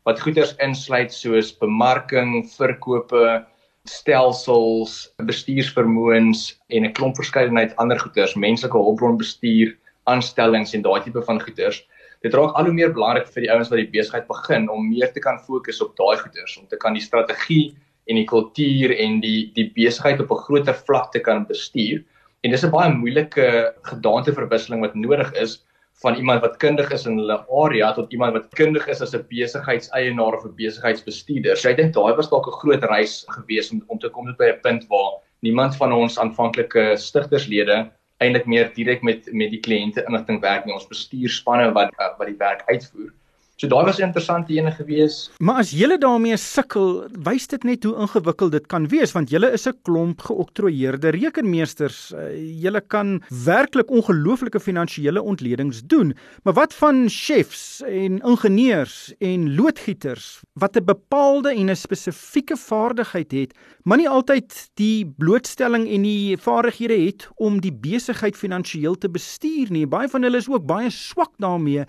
Wat 0.08 0.20
goederes 0.20 0.56
insluit 0.64 1.12
soos 1.12 1.52
bemarking, 1.52 2.46
verkope, 2.56 3.44
stelsels, 3.90 5.14
bestuursvermoëns 5.28 6.60
en 6.68 6.84
'n 6.84 6.92
klomp 6.92 7.16
verskeidenheid 7.16 7.76
ander 7.76 7.98
goederes, 7.98 8.34
menslike 8.34 8.78
hulpbronbestuur, 8.78 9.76
aanstellings 10.04 10.74
en 10.74 10.82
daai 10.82 11.02
tipe 11.02 11.22
van 11.22 11.40
goederes. 11.40 11.82
Dit 12.22 12.34
raak 12.34 12.54
al 12.54 12.64
hoe 12.64 12.74
meer 12.74 12.92
belangrik 12.92 13.28
vir 13.28 13.46
die 13.46 13.52
ouens 13.52 13.68
wat 13.70 13.78
die 13.78 13.90
besigheid 13.90 14.26
begin 14.26 14.68
om 14.72 14.88
meer 14.88 15.12
te 15.12 15.20
kan 15.20 15.38
fokus 15.38 15.82
op 15.84 15.96
daai 15.96 16.16
goederes, 16.16 16.56
om 16.58 16.66
te 16.66 16.76
kan 16.76 16.94
die 16.94 17.02
strategie 17.02 17.76
en 18.06 18.16
die 18.16 18.26
kultuur 18.26 18.94
en 18.96 19.20
die 19.20 19.52
die 19.54 19.70
besigheid 19.74 20.20
op 20.20 20.30
'n 20.30 20.44
groter 20.46 20.74
vlak 20.74 21.12
te 21.12 21.20
kan 21.20 21.46
bestuur. 21.46 22.04
En 22.42 22.50
dis 22.50 22.64
'n 22.64 22.70
baie 22.70 22.92
moeilike 22.92 23.74
gedaanteverwisseling 23.82 24.80
wat 24.80 24.94
nodig 24.94 25.32
is 25.34 25.62
van 26.02 26.16
iemand 26.20 26.42
wat 26.44 26.56
kundig 26.60 26.90
is 26.92 27.06
in 27.08 27.18
hulle 27.18 27.38
area 27.62 27.92
tot 27.96 28.12
iemand 28.12 28.36
wat 28.36 28.48
kundig 28.58 28.86
is 28.92 29.00
as 29.00 29.14
'n 29.14 29.24
besigheidseienaar 29.30 30.36
of 30.36 30.44
'n 30.44 30.54
besigheidsbestuurder. 30.56 31.56
So 31.56 31.68
ek 31.68 31.76
dink 31.76 31.94
daai 31.94 32.16
was 32.16 32.28
dalk 32.30 32.46
'n 32.46 32.58
groot 32.62 32.84
reis 32.84 33.24
gewees 33.28 33.72
om 33.72 33.82
om 33.86 33.98
te 33.98 34.08
kom 34.08 34.26
tot 34.26 34.36
by 34.36 34.50
'n 34.52 34.60
punt 34.62 34.86
waar 34.88 35.12
niemand 35.40 35.76
van 35.76 35.92
ons 35.92 36.18
aanvanklike 36.18 36.96
stigterslede 36.96 37.90
eintlik 38.20 38.46
meer 38.46 38.72
direk 38.74 39.02
met 39.02 39.28
met 39.32 39.50
die 39.50 39.60
kliënte 39.60 40.04
inligting 40.08 40.40
werk 40.40 40.64
nie. 40.66 40.74
Ons 40.74 40.88
bestuurspanne 40.88 41.72
wat 41.72 41.90
wat 41.96 42.26
die 42.26 42.38
werk 42.38 42.62
uitvoer. 42.66 43.12
So 43.56 43.68
daai 43.72 43.86
was 43.88 43.98
'n 43.98 44.04
interessante 44.04 44.52
ene 44.52 44.70
gewees. 44.70 45.30
Maar 45.38 45.62
as 45.62 45.70
julle 45.70 45.96
daarmee 45.98 46.36
sukkel, 46.36 47.08
wys 47.24 47.46
dit 47.46 47.62
net 47.64 47.84
hoe 47.84 47.96
ingewikkeld 47.96 48.52
dit 48.52 48.66
kan 48.66 48.88
wees 48.88 49.12
want 49.12 49.30
julle 49.30 49.48
is 49.52 49.66
'n 49.66 49.78
klomp 49.82 50.20
geoktroeëerde 50.20 51.08
rekenmeesters. 51.08 52.12
Uh, 52.12 52.36
julle 52.62 52.80
kan 52.80 53.22
werklik 53.44 53.90
ongelooflike 53.90 54.60
finansiële 54.60 55.22
ontledings 55.22 55.80
doen. 55.86 56.12
Maar 56.42 56.52
wat 56.52 56.74
van 56.74 57.08
chefs 57.08 57.80
en 57.80 58.20
ingenieurs 58.20 59.14
en 59.18 59.54
loodgieters 59.54 60.42
wat 60.52 60.76
'n 60.76 60.84
bepaalde 60.84 61.48
en 61.48 61.70
'n 61.70 61.76
spesifieke 61.76 62.56
vaardigheid 62.56 63.32
het, 63.32 63.54
maar 63.84 63.96
nie 63.96 64.08
altyd 64.08 64.70
die 64.74 65.14
blootstelling 65.16 65.88
en 65.88 66.02
die 66.02 66.36
vaardighede 66.36 67.06
het 67.06 67.28
om 67.36 67.60
die 67.60 67.72
besigheid 67.72 68.36
finansiëel 68.36 68.98
te 68.98 69.08
bestuur 69.08 69.70
nie. 69.70 69.86
Baie 69.86 70.08
van 70.08 70.22
hulle 70.22 70.36
is 70.36 70.48
ook 70.48 70.66
baie 70.66 70.90
swak 70.90 71.32
daarmee 71.38 71.86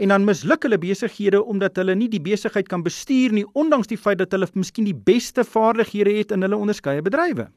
en 0.00 0.08
dan 0.08 0.24
misluk 0.24 0.62
hulle 0.64 0.78
besighede 0.80 1.42
omdat 1.52 1.76
hulle 1.76 1.94
nie 1.94 2.08
die 2.08 2.22
besigheid 2.24 2.68
kan 2.72 2.84
bestuur 2.84 3.34
nie 3.36 3.44
ondanks 3.60 3.90
die 3.90 3.98
feit 4.00 4.20
dat 4.20 4.32
hulle 4.32 4.48
miskien 4.56 4.86
die 4.88 4.96
beste 4.96 5.44
vaardighede 5.44 6.14
het 6.16 6.32
in 6.36 6.46
hulle 6.46 6.56
onderskeie 6.56 7.04
bedrywe. 7.04 7.50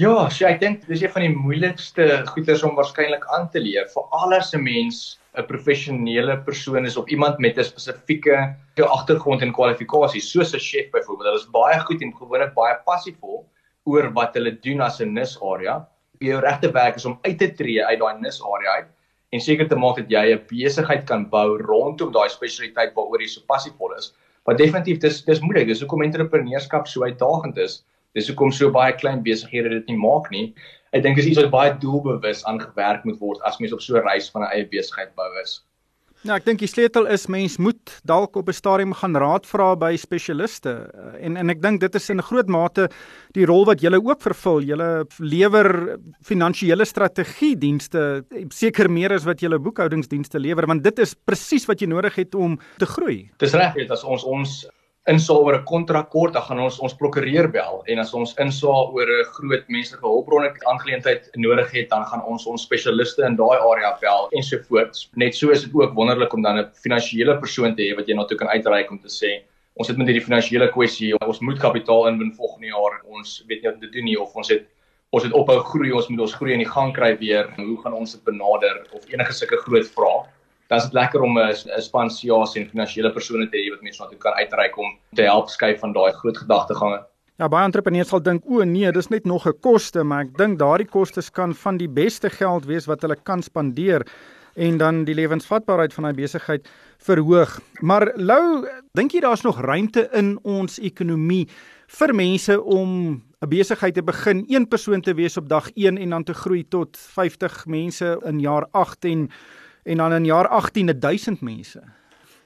Ja, 0.00 0.14
so 0.32 0.46
ek 0.48 0.62
dink 0.62 0.86
dis 0.88 1.02
een 1.04 1.12
van 1.12 1.26
die 1.26 1.34
moeilikste 1.36 2.06
goeters 2.30 2.62
om 2.64 2.78
waarskynlik 2.78 3.26
aan 3.36 3.50
te 3.52 3.60
leer 3.60 3.90
vir 3.92 4.06
alles 4.18 4.54
'n 4.56 4.62
mens 4.64 5.18
'n 5.36 5.44
professionele 5.50 6.38
persoon 6.46 6.86
is 6.86 6.96
of 6.96 7.08
iemand 7.12 7.38
met 7.38 7.58
'n 7.58 7.64
spesifieke 7.64 8.56
agtergrond 8.76 9.42
en 9.42 9.52
kwalifikasies 9.52 10.30
soos 10.32 10.54
'n 10.54 10.58
chef 10.58 10.90
byvoorbeeld. 10.90 11.28
Hulle 11.28 11.44
is 11.44 11.50
baie 11.52 11.78
goed 11.80 12.00
en 12.02 12.16
gewoonlik 12.16 12.54
baie 12.54 12.76
passievol 12.86 13.44
oor 13.84 14.12
wat 14.12 14.34
hulle 14.34 14.56
doen 14.60 14.80
as 14.80 15.00
'n 15.00 15.12
nisarea. 15.12 15.86
Jou 16.20 16.40
regte 16.40 16.72
werk 16.72 16.96
is 16.96 17.04
om 17.04 17.18
uit 17.22 17.38
te 17.38 17.52
tree 17.52 17.84
uit 17.84 17.98
daai 17.98 18.20
nisarea 18.20 18.70
uit 18.80 18.88
en 19.32 19.40
seker 19.40 19.68
te 19.68 19.78
maak 19.80 19.96
dat 19.96 20.10
jy 20.12 20.24
'n 20.34 20.44
besigheid 20.50 21.06
kan 21.08 21.24
bou 21.30 21.56
rondom 21.58 22.12
daai 22.12 22.28
spesialiteit 22.28 22.92
waaroor 22.94 23.20
jy 23.20 23.28
so 23.28 23.40
passievol 23.48 23.96
is. 23.96 24.12
Maar 24.44 24.56
definitief 24.56 24.98
dis 24.98 25.22
dis 25.24 25.40
moeilik. 25.40 25.66
Dis 25.66 25.80
hoekom 25.80 26.02
entrepreneurskap 26.02 26.86
so 26.86 27.02
uitdagend 27.02 27.58
is. 27.58 27.84
Dis 28.14 28.28
hoekom 28.28 28.52
so 28.52 28.70
baie 28.70 28.92
klein 28.92 29.22
besighede 29.22 29.68
dit 29.68 29.86
nie 29.88 29.96
maak 29.96 30.30
nie. 30.30 30.54
Ek 30.92 31.02
dink 31.02 31.16
dis 31.16 31.26
iets 31.26 31.40
wat 31.40 31.50
baie 31.50 31.72
doelbewus 31.80 32.44
aangewerk 32.44 33.04
moet 33.04 33.20
word 33.20 33.40
as 33.48 33.58
mens 33.60 33.72
op 33.72 33.80
so 33.80 33.96
'n 33.96 34.04
reis 34.04 34.28
van 34.30 34.42
'n 34.42 34.52
eie 34.52 34.68
besigheid 34.68 35.14
bou 35.16 35.30
is. 35.42 35.62
Ja, 36.22 36.36
ek 36.38 36.44
dink 36.46 36.60
die 36.62 36.70
sleutel 36.70 37.08
is 37.10 37.24
mens 37.26 37.56
moet 37.58 37.96
dalk 38.06 38.36
op 38.38 38.46
'n 38.48 38.54
stadium 38.54 38.92
gaan 38.94 39.16
raad 39.18 39.46
vra 39.46 39.74
by 39.74 39.96
spesialiste. 39.98 40.70
Eh, 40.70 41.26
en 41.26 41.36
en 41.36 41.50
ek 41.50 41.60
dink 41.62 41.80
dit 41.80 41.94
is 41.94 42.10
in 42.10 42.18
'n 42.18 42.22
groot 42.22 42.46
mate 42.46 42.88
die 43.32 43.44
rol 43.44 43.64
wat 43.64 43.80
julle 43.80 43.98
ook 43.98 44.22
vervul. 44.22 44.62
Julle 44.62 45.04
lewer 45.18 45.98
finansiële 46.22 46.84
strategie 46.84 47.56
dienste 47.56 48.24
seker 48.50 48.88
meer 48.88 49.12
as 49.12 49.24
wat 49.24 49.40
julle 49.40 49.58
boekhoudingsdienste 49.58 50.38
lewer, 50.38 50.66
want 50.66 50.84
dit 50.84 50.98
is 50.98 51.14
presies 51.14 51.66
wat 51.66 51.80
jy 51.80 51.88
nodig 51.88 52.14
het 52.14 52.34
om 52.34 52.58
te 52.78 52.86
groei. 52.86 53.30
Dis 53.38 53.54
reg, 53.54 53.74
dit 53.74 53.90
as 53.90 54.04
ons 54.04 54.24
ons 54.24 54.66
insaal 55.10 55.42
oor 55.42 55.56
'n 55.58 55.64
kontrakkort, 55.64 56.32
dan 56.32 56.42
gaan 56.42 56.60
ons 56.60 56.78
ons 56.78 56.94
prokureur 56.94 57.48
bel 57.50 57.82
en 57.86 57.98
as 57.98 58.14
ons 58.14 58.34
insaal 58.38 58.92
oor 58.94 59.06
'n 59.06 59.24
groot 59.36 59.64
menslike 59.68 60.06
hulpbronne 60.06 60.52
aangeleentheid 60.70 61.30
nodig 61.36 61.70
het, 61.72 61.88
dan 61.88 62.04
gaan 62.04 62.22
ons 62.24 62.46
ons 62.46 62.62
spesialiste 62.62 63.22
in 63.26 63.36
daai 63.36 63.58
area 63.58 63.98
bel 64.00 64.28
ensovoorts. 64.30 65.10
Net 65.16 65.34
so 65.34 65.50
is 65.50 65.64
dit 65.64 65.74
ook 65.74 65.94
wonderlik 65.94 66.32
om 66.32 66.42
dan 66.42 66.58
'n 66.58 66.70
finansiële 66.74 67.38
persoon 67.40 67.74
te 67.74 67.82
hê 67.82 67.96
wat 67.96 68.06
jy 68.06 68.14
na 68.14 68.24
toe 68.24 68.38
kan 68.38 68.48
uitreik 68.48 68.90
om 68.90 68.98
te 68.98 69.08
sê 69.08 69.42
ons 69.74 69.88
het 69.88 69.96
met 69.96 70.06
hierdie 70.10 70.24
finansiële 70.24 70.68
kwessie, 70.72 71.12
ons 71.26 71.40
moet 71.40 71.58
kapitaal 71.58 72.08
inwin 72.10 72.32
volgende 72.36 72.68
jaar. 72.68 73.00
Ons 73.08 73.42
weet 73.48 73.62
nie 73.62 73.70
wat 73.70 73.78
om 73.78 73.80
te 73.80 73.92
doen 73.94 74.04
nie 74.04 74.20
of 74.20 74.36
ons 74.36 74.52
het 74.52 74.68
ons 75.12 75.24
het 75.24 75.34
ophou 75.36 75.58
groei, 75.60 75.90
ons 75.92 76.06
moet 76.08 76.22
ons 76.24 76.34
groei 76.34 76.54
in 76.54 76.62
die 76.62 76.68
gang 76.68 76.94
kry 76.96 77.10
weer. 77.20 77.50
Hoe 77.58 77.76
gaan 77.82 77.92
ons 77.92 78.14
dit 78.14 78.22
benader 78.24 78.78
of 78.96 79.04
enige 79.12 79.34
sulke 79.36 79.58
groot 79.60 79.90
vrae? 79.92 80.22
Dan 80.72 80.80
is 80.80 80.88
dit 80.88 80.96
lekker 80.96 81.20
om 81.20 81.38
'n 81.38 81.80
span 81.84 82.10
SIAs 82.10 82.56
en 82.56 82.68
finansiële 82.68 83.12
persone 83.12 83.48
te 83.48 83.58
hê 83.60 83.70
wat 83.70 83.82
mense 83.82 84.02
na 84.02 84.08
toe 84.08 84.18
kan 84.18 84.32
uitreik 84.32 84.78
om 84.78 84.96
te 85.14 85.22
help 85.22 85.48
skuif 85.48 85.80
van 85.80 85.92
daai 85.92 86.12
groot 86.12 86.38
gedagtegange. 86.38 87.04
Ja, 87.36 87.48
baie 87.48 87.64
entrepreneurs 87.64 88.08
sal 88.08 88.22
dink 88.22 88.42
o 88.46 88.64
nee, 88.64 88.92
dis 88.92 89.08
net 89.08 89.24
nog 89.24 89.46
'n 89.46 89.60
koste, 89.60 90.02
maar 90.04 90.24
ek 90.24 90.36
dink 90.38 90.58
daardie 90.58 90.88
kostes 90.88 91.30
kan 91.30 91.54
van 91.54 91.76
die 91.76 91.88
beste 91.88 92.30
geld 92.30 92.64
wees 92.64 92.86
wat 92.86 93.02
hulle 93.02 93.16
kan 93.22 93.42
spandeer 93.42 94.06
en 94.54 94.78
dan 94.78 95.04
die 95.04 95.14
lewensvatbaarheid 95.14 95.94
van 95.94 96.04
daai 96.04 96.14
besigheid 96.14 96.68
verhoog. 96.98 97.60
Maar 97.80 98.12
Lou, 98.16 98.66
dink 98.94 99.12
jy 99.12 99.20
daar's 99.20 99.42
nog 99.42 99.60
ruimte 99.60 100.08
in 100.12 100.38
ons 100.42 100.78
ekonomie 100.78 101.48
vir 101.86 102.14
mense 102.14 102.62
om 102.62 103.22
'n 103.42 103.48
besigheid 103.48 103.94
te 103.94 104.02
begin, 104.02 104.44
een 104.48 104.68
persoon 104.68 105.00
te 105.00 105.14
wees 105.14 105.36
op 105.36 105.48
dag 105.48 105.70
1 105.74 105.98
en 105.98 106.10
dan 106.10 106.24
te 106.24 106.34
groei 106.34 106.64
tot 106.68 106.96
50 106.96 107.66
mense 107.66 108.20
in 108.24 108.40
jaar 108.40 108.66
8 108.70 109.04
en 109.04 109.30
en 109.82 109.96
dan 109.96 110.12
in 110.12 110.24
jaar 110.24 110.48
18 110.48 111.00
1000 111.00 111.40
mense. 111.40 111.82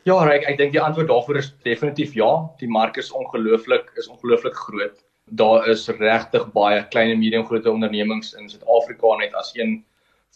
Ja, 0.07 0.20
ek 0.31 0.44
ek 0.46 0.59
dink 0.59 0.72
die 0.72 0.83
antwoord 0.83 1.09
daarvoor 1.11 1.40
is 1.40 1.51
definitief 1.66 2.14
ja. 2.14 2.31
Die 2.61 2.70
mark 2.70 2.96
is 2.96 3.11
ongelooflik 3.11 3.90
is 3.99 4.09
ongelooflik 4.09 4.55
groot. 4.55 5.03
Daar 5.27 5.66
is 5.68 5.88
regtig 5.88 6.46
baie 6.55 6.85
klein 6.92 7.11
en 7.11 7.18
medium 7.18 7.46
groot 7.46 7.66
ondernemings 7.66 8.35
in 8.38 8.49
Suid-Afrika 8.49 9.16
net 9.18 9.35
as 9.35 9.51
een 9.59 9.81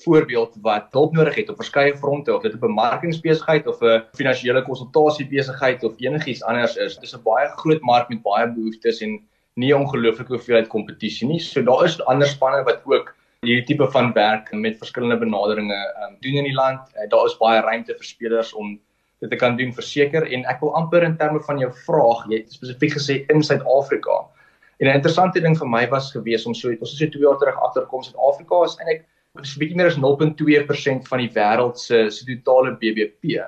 voorbeeld 0.03 0.57
wat 0.65 0.89
hulp 0.97 1.15
nodig 1.15 1.37
het 1.39 1.53
op 1.53 1.61
verskeie 1.61 1.95
fronte 1.97 2.35
of 2.35 2.43
dit 2.43 2.55
'n 2.55 2.59
bemarkingsbesigheid 2.59 3.67
of 3.67 3.81
'n 3.83 4.03
finansiële 4.19 4.63
konsultasiebesigheid 4.63 5.85
of 5.85 5.95
enigiets 5.99 6.43
anders 6.43 6.77
is. 6.77 6.95
Dit 6.95 7.05
is 7.05 7.15
'n 7.15 7.23
baie 7.23 7.49
groot 7.63 7.83
mark 7.83 8.09
met 8.09 8.23
baie 8.23 8.47
behoeftes 8.49 9.01
en 9.01 9.21
nie 9.55 9.77
ongelooflike 9.77 10.33
hoeveelheid 10.33 10.69
kompetisie 10.69 11.29
nie. 11.29 11.39
So 11.39 11.63
daar 11.63 11.85
is 11.85 12.05
ander 12.05 12.27
spanne 12.27 12.65
wat 12.65 12.83
ook 12.85 13.15
hierdie 13.41 13.65
tipe 13.65 13.87
van 13.89 14.11
werk 14.13 14.51
met 14.53 14.77
verskillende 14.77 15.17
benaderinge 15.17 15.77
um, 16.05 16.17
doen 16.21 16.35
in 16.43 16.45
die 16.45 16.57
land. 16.57 16.81
Uh, 16.93 17.07
daar 17.09 17.25
is 17.25 17.39
baie 17.41 17.61
ruimte 17.65 17.95
vir 17.97 18.05
spelers 18.05 18.51
om 18.53 18.75
dit 19.25 19.31
te 19.33 19.37
kan 19.41 19.55
doen 19.57 19.71
verseker 19.73 20.27
en 20.29 20.43
ek 20.53 20.59
wil 20.61 20.75
amper 20.77 21.05
in 21.07 21.15
terme 21.17 21.41
van 21.47 21.61
jou 21.61 21.71
vraag, 21.87 22.27
jy 22.29 22.43
het 22.43 22.59
spesifiek 22.59 22.99
gesê 22.99 23.15
in 23.33 23.41
Suid-Afrika. 23.45 24.19
En 24.81 24.89
'n 24.89 24.99
interessante 25.01 25.41
ding 25.41 25.57
vir 25.57 25.69
my 25.69 25.87
was 25.89 26.11
gewees 26.13 26.45
om 26.45 26.55
so 26.55 26.69
ons 26.69 26.93
het 26.93 26.99
so 26.99 27.07
2 27.17 27.25
jaar 27.25 27.39
terug 27.41 27.57
agterkom 27.65 28.03
Suid-Afrika 28.05 28.61
is 28.65 28.77
eintlik 28.77 29.07
dis 29.41 29.55
'n 29.57 29.61
bietjie 29.61 29.77
meer 29.77 29.89
as 29.89 29.97
0.2% 29.97 31.09
van 31.09 31.19
die 31.19 31.33
wêreld 31.33 31.79
se 31.79 32.11
se 32.11 32.25
totale 32.29 32.77
BBP 32.77 33.41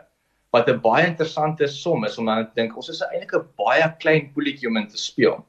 wat 0.52 0.68
'n 0.68 0.81
baie 0.81 1.07
interessante 1.07 1.68
som 1.68 2.05
is 2.05 2.16
om 2.18 2.26
dan 2.26 2.46
te 2.46 2.62
dink 2.62 2.76
ons 2.76 2.88
is 2.88 3.02
eintlik 3.12 3.35
'n 3.35 3.44
baie 3.61 3.92
klein 3.98 4.33
poeltjie 4.33 4.68
om 4.68 4.76
in 4.76 4.88
te 4.88 4.96
speel. 4.96 5.44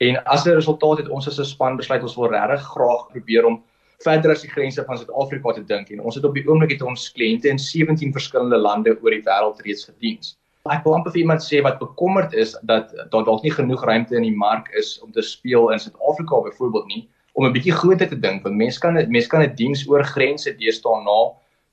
En 0.00 0.18
as 0.26 0.46
'n 0.46 0.58
resultaat 0.58 0.98
het 0.98 1.08
ons 1.08 1.28
as 1.28 1.38
'n 1.38 1.44
span 1.44 1.76
besluit 1.76 2.02
ons 2.02 2.16
wil 2.16 2.30
regtig 2.30 2.66
graag 2.74 3.06
probeer 3.14 3.46
om 3.46 3.62
verder 4.04 4.34
as 4.34 4.44
die 4.44 4.52
grense 4.52 4.84
van 4.86 4.98
Suid-Afrika 5.00 5.52
te 5.56 5.64
dink 5.68 5.90
en 5.90 6.00
ons 6.00 6.16
het 6.18 6.24
op 6.28 6.34
die 6.36 6.44
oomblik 6.48 6.76
het 6.76 6.82
ons 6.86 7.10
kliënte 7.16 7.50
in 7.50 7.58
17 7.58 8.12
verskillende 8.16 8.60
lande 8.60 8.96
oor 9.00 9.16
die 9.16 9.24
wêreld 9.26 9.62
reeds 9.66 9.88
gediens. 9.90 10.34
Ek 10.72 10.84
wil 10.86 10.96
amper 10.96 11.12
vir 11.12 11.24
iemand 11.24 11.44
sê 11.44 11.60
wat 11.64 11.80
bekommerd 11.80 12.32
is 12.40 12.54
dat 12.70 12.92
daar 13.12 13.26
dalk 13.26 13.42
nie 13.44 13.52
genoeg 13.52 13.84
ruimte 13.84 14.16
in 14.16 14.24
die 14.24 14.36
mark 14.36 14.70
is 14.80 14.96
om 15.04 15.12
te 15.12 15.24
speel 15.24 15.70
in 15.74 15.82
Suid-Afrika 15.82 16.40
byvoorbeeld 16.48 16.90
nie 16.92 17.02
om 17.34 17.46
'n 17.46 17.52
bietjie 17.52 17.74
groter 17.74 18.08
te 18.08 18.20
dink 18.20 18.44
want 18.44 18.56
mense 18.56 18.80
kan 18.80 18.94
mense 18.94 19.28
kan 19.28 19.42
'n 19.42 19.54
diens 19.56 19.86
oor 19.88 20.04
grense 20.04 20.50
deesdae 20.56 21.04
na 21.04 21.18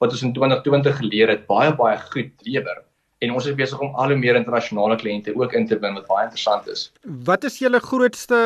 wat 0.01 0.11
ons 0.11 0.23
in 0.23 0.33
2020 0.33 0.97
geleer 0.97 1.29
het 1.29 1.47
baie 1.47 1.71
baie 1.75 1.97
goed 2.11 2.33
lewer 2.43 2.83
en 3.21 3.31
ons 3.37 3.45
is 3.45 3.55
besig 3.55 3.79
om 3.79 3.95
al 4.01 4.13
hoe 4.13 4.17
meer 4.17 4.35
internasionale 4.35 4.97
kliënte 4.97 5.35
ook 5.37 5.53
in 5.53 5.67
te 5.69 5.77
bind 5.77 5.99
wat 5.99 6.07
baie 6.07 6.25
interessant 6.25 6.67
is. 6.67 6.91
Wat 7.29 7.43
is 7.43 7.59
julle 7.61 7.79
grootste 7.79 8.37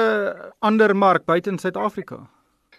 ander 0.59 0.95
mark 0.95 1.25
buite 1.25 1.49
in 1.49 1.59
Suid-Afrika? 1.59 2.19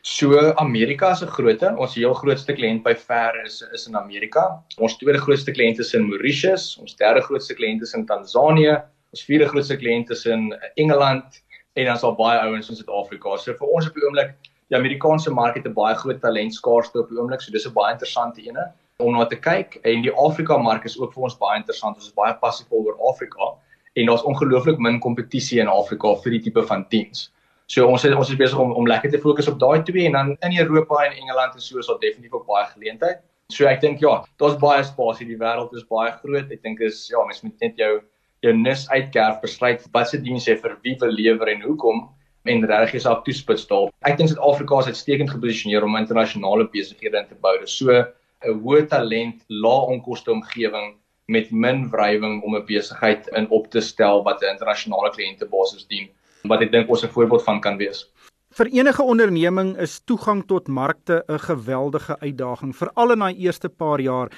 So 0.08 0.54
Amerika 0.54 1.08
'n 1.10 1.26
grootte. 1.36 1.68
Ons 1.82 1.94
heel 1.98 2.12
grootste 2.14 2.54
kliënt 2.54 2.82
by 2.84 2.92
ver 2.94 3.32
is 3.44 3.56
is 3.74 3.86
in 3.88 3.96
Amerika. 3.96 4.42
Ons 4.78 4.94
tweede 5.00 5.18
grootste 5.18 5.50
kliënt 5.56 5.80
is 5.82 5.94
in 5.98 6.06
Mauritius, 6.06 6.66
ons 6.82 6.94
derde 7.00 7.22
grootste 7.26 7.56
kliënt 7.58 7.82
is 7.82 7.94
in 7.98 8.06
Tansanië, 8.06 8.76
ons 9.10 9.24
vierde 9.30 9.48
grootste 9.50 9.76
kliënt 9.80 10.12
is 10.14 10.22
in 10.26 10.54
Engeland 10.76 11.42
en 11.74 11.84
dan 11.84 11.98
is 11.98 12.06
daar 12.06 12.14
baie 12.14 12.38
ouens 12.38 12.70
in 12.70 12.78
Suid-Afrika. 12.78 13.34
So 13.36 13.58
vir 13.58 13.74
ons 13.74 13.90
op 13.90 13.98
die 13.98 14.06
oomblik, 14.06 14.30
die 14.70 14.78
Amerikaanse 14.78 15.34
mark 15.34 15.58
het 15.58 15.66
'n 15.66 15.74
baie 15.74 15.98
groot 16.04 16.22
talentskaarste 16.22 17.02
op 17.02 17.10
die 17.10 17.18
oomblik, 17.18 17.42
so 17.42 17.50
dis 17.50 17.66
'n 17.66 17.74
baie 17.74 17.92
interessante 17.98 18.46
ene 18.46 18.70
om 19.02 19.12
na 19.18 19.26
te 19.26 19.40
kyk 19.50 19.80
en 19.82 20.02
die 20.06 20.14
Afrika 20.14 20.56
mark 20.56 20.84
is 20.84 21.00
ook 21.00 21.14
vir 21.14 21.22
ons 21.24 21.38
baie 21.38 21.58
interessant. 21.58 21.96
Ons 21.96 22.06
is 22.06 22.20
baie 22.22 22.34
passief 22.34 22.70
oor 22.70 22.94
Afrika 23.10 23.58
en 23.96 24.06
daar's 24.06 24.22
ongelooflik 24.22 24.78
min 24.78 25.00
kompetisie 25.00 25.60
in 25.60 25.68
Afrika 25.68 26.14
vir 26.14 26.30
die 26.30 26.42
tipe 26.46 26.62
van 26.62 26.86
teens. 26.88 27.32
So 27.66 27.86
ons 27.90 28.04
is 28.06 28.14
ons 28.14 28.28
is 28.30 28.38
besig 28.38 28.58
om 28.62 28.72
om 28.78 28.86
lekker 28.86 29.10
te 29.10 29.18
fokus 29.22 29.48
op 29.50 29.58
daai 29.58 29.82
twee 29.86 30.06
en 30.06 30.14
dan 30.18 30.28
in 30.46 30.58
Europa 30.62 31.00
en 31.04 31.16
Engeland 31.18 31.54
en 31.54 31.62
so 31.62 31.78
is 31.78 31.88
daar 31.90 31.98
definitief 32.02 32.34
ook 32.38 32.46
baie 32.46 32.66
geleenthede. 32.74 33.18
So 33.54 33.66
ek 33.70 33.80
dink 33.82 34.02
ja, 34.02 34.20
daar's 34.42 34.58
baie 34.62 34.84
spasie, 34.86 35.26
die 35.26 35.38
wêreld 35.38 35.74
is 35.74 35.86
baie 35.90 36.12
groot. 36.20 36.50
Ek 36.50 36.62
dink 36.62 36.82
is 36.82 37.06
ja, 37.10 37.22
mens 37.26 37.42
moet 37.42 37.64
net 37.64 37.78
jou 37.82 37.96
jou 38.44 38.52
nis 38.54 38.84
uitkerf, 38.92 39.40
besluit 39.42 39.82
wat 39.94 40.10
se 40.10 40.20
diens 40.22 40.46
jy 40.46 40.54
vir 40.60 40.76
wie 40.84 40.94
wil 41.00 41.14
lewer 41.18 41.50
en 41.50 41.64
hoekom 41.66 42.04
en 42.46 42.66
regtig 42.70 43.00
jouself 43.00 43.24
toespits 43.26 43.64
daarop. 43.66 43.94
Ek 44.06 44.18
dink 44.18 44.30
Suid-Afrika 44.30 44.78
is 44.84 44.90
uitstekend 44.92 45.32
geposisioneer 45.32 45.86
om 45.86 45.98
internasionale 45.98 46.68
besighede 46.70 47.18
in 47.24 47.26
te 47.32 47.38
bou. 47.42 47.56
Dis 47.62 47.74
so 47.80 47.90
'n 47.90 48.60
hoë 48.62 48.86
talent, 48.92 49.42
lae 49.48 49.90
onkoste 49.94 50.30
omgewing 50.30 50.94
met 51.26 51.50
min 51.50 51.88
wrywing 51.90 52.42
om 52.46 52.54
'n 52.54 52.66
besigheid 52.66 53.26
in 53.34 53.50
op 53.50 53.66
te 53.70 53.80
stel 53.80 54.22
wat 54.22 54.42
'n 54.42 54.54
internasionale 54.54 55.10
kliëntebasis 55.10 55.88
dien 55.90 56.08
wat 56.48 56.62
ek 56.66 56.72
dink 56.72 56.90
ons 56.90 57.04
'n 57.04 57.12
voorbeeld 57.14 57.44
van 57.44 57.60
kan 57.60 57.76
wees. 57.76 58.06
Vir 58.56 58.66
enige 58.72 59.02
onderneming 59.02 59.76
is 59.76 60.00
toegang 60.04 60.46
tot 60.46 60.68
markte 60.68 61.24
'n 61.28 61.38
geweldige 61.38 62.16
uitdaging, 62.20 62.76
veral 62.76 63.12
in 63.12 63.18
daai 63.18 63.34
eerste 63.34 63.68
paar 63.68 64.00
jaar. 64.00 64.30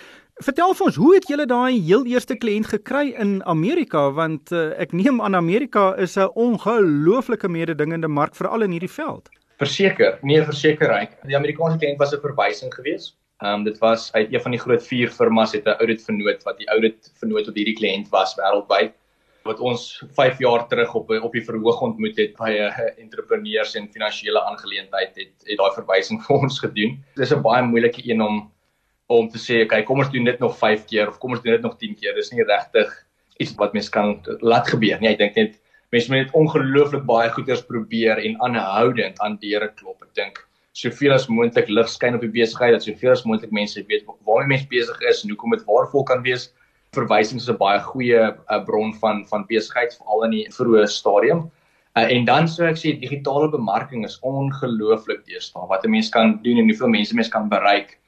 Vertel 0.42 0.75
vir 0.75 0.87
ons, 0.87 0.97
hoe 0.97 1.14
het 1.14 1.29
julle 1.29 1.47
daai 1.47 1.81
heel 1.81 2.05
eerste 2.05 2.35
kliënt 2.35 2.66
gekry 2.66 3.14
in 3.18 3.42
Amerika 3.44 4.11
want 4.11 4.53
uh, 4.53 4.71
ek 4.79 4.92
neem 4.92 5.21
aan 5.21 5.35
Amerika 5.35 5.94
is 5.97 6.16
'n 6.16 6.31
ongelooflike 6.35 7.49
mededingende 7.49 8.09
mark 8.09 8.35
veral 8.35 8.62
in 8.62 8.71
hierdie 8.71 8.90
veld. 8.90 9.29
Verseker, 9.59 10.18
nee 10.23 10.42
verseker 10.42 10.90
hy. 10.90 11.09
Die 11.27 11.37
Amerikaanse 11.37 11.79
kliënt 11.79 11.99
was 11.99 12.12
'n 12.12 12.21
verwysing 12.21 12.75
geweest 12.75 13.16
Ehm 13.38 13.55
um, 13.55 13.64
dit 13.64 13.79
was 13.79 14.12
uit 14.12 14.33
een 14.33 14.40
van 14.40 14.51
die 14.51 14.61
groot 14.61 14.87
vier 14.87 15.11
firmas 15.11 15.53
het 15.53 15.64
'n 15.64 15.79
audit 15.79 16.03
vernoot 16.03 16.42
wat 16.42 16.57
die 16.59 16.68
audit 16.68 17.12
vernoot 17.18 17.49
op 17.49 17.55
hierdie 17.55 17.77
kliënt 17.81 18.09
was 18.11 18.35
wêreldwyd 18.35 18.92
wat 19.49 19.61
ons 19.65 19.87
5 20.17 20.39
jaar 20.45 20.67
terug 20.69 20.95
op 20.95 21.11
op 21.11 21.33
die 21.33 21.45
verhoog 21.45 21.81
ontmoet 21.89 22.21
het 22.21 22.37
by 22.37 22.51
'n 22.53 23.01
entrepreneurs 23.05 23.75
en 23.81 23.89
finansiële 23.97 24.45
aangeleentheid 24.51 25.17
het 25.17 25.35
het 25.49 25.59
daai 25.59 25.73
verwysing 25.81 26.23
vir 26.27 26.37
ons 26.37 26.61
gedoen. 26.61 26.99
Dit 27.17 27.27
is 27.27 27.35
'n 27.35 27.43
baie 27.43 27.63
moeilike 27.63 28.03
een 28.05 28.23
om 28.23 28.51
om 29.09 29.29
te 29.33 29.39
sê, 29.41 29.63
okay, 29.65 29.83
kom 29.83 29.99
ons 29.99 30.11
doen 30.13 30.25
dit 30.25 30.39
nog 30.39 30.59
5 30.59 30.85
keer 30.85 31.09
of 31.09 31.19
kom 31.19 31.33
ons 31.33 31.43
doen 31.43 31.53
dit 31.53 31.63
nog 31.63 31.79
10 31.81 31.95
keer. 31.97 32.15
Dis 32.15 32.31
nie 32.33 32.45
regtig 32.45 32.93
iets 33.39 33.55
wat 33.57 33.73
mens 33.73 33.89
kan 33.89 34.21
laat 34.41 34.69
gebeur 34.69 35.01
nie. 35.01 35.09
Ek 35.09 35.19
dink 35.19 35.35
net 35.37 35.57
mense 35.91 36.11
moet 36.13 36.27
net 36.27 36.35
ongelooflik 36.37 37.07
baie 37.09 37.31
goeders 37.33 37.65
probeer 37.65 38.21
en 38.21 38.37
aanhoudend 38.45 39.21
aan 39.25 39.39
deure 39.41 39.71
klop. 39.81 40.03
Ek 40.05 40.15
dink 40.15 40.43
soveel 40.77 41.15
as 41.17 41.27
moontlik 41.33 41.71
lig 41.73 41.89
skyn 41.89 42.15
op 42.19 42.23
die 42.23 42.35
besigheid 42.35 42.77
dat 42.77 42.85
soveel 42.85 43.15
as 43.17 43.25
moontlik 43.25 43.55
mense 43.55 43.83
weet 43.89 44.05
waarmee 44.27 44.59
mens 44.59 44.69
besig 44.71 45.01
is 45.09 45.25
en 45.25 45.33
hoekom 45.33 45.57
dit 45.57 45.65
waarvol 45.67 46.05
kan 46.05 46.23
wees. 46.27 46.51
Verwysings 46.99 47.47
is 47.47 47.51
'n 47.51 47.61
baie 47.61 47.81
goeie 47.91 48.23
uh, 48.27 48.65
bron 48.65 48.93
van 49.03 49.25
van 49.31 49.47
besigheid 49.49 49.95
veral 49.99 50.25
in 50.27 50.37
die 50.37 50.45
vroeë 50.57 50.87
stadium. 50.89 51.47
Uh, 51.97 52.07
en 52.15 52.25
dan 52.25 52.49
sou 52.49 52.67
ek 52.69 52.79
sê 52.81 52.95
digitale 53.01 53.49
bemarking 53.51 54.05
is 54.05 54.19
ongelooflik 54.23 55.25
deesdae 55.27 55.69
wat 55.71 55.85
'n 55.85 55.95
mens 55.97 56.11
kan 56.11 56.39
doen 56.43 56.59
en 56.59 56.71
hoeveel 56.71 56.95
mense 56.97 57.15
mens 57.15 57.33
kan 57.37 57.49
bereik 57.49 57.99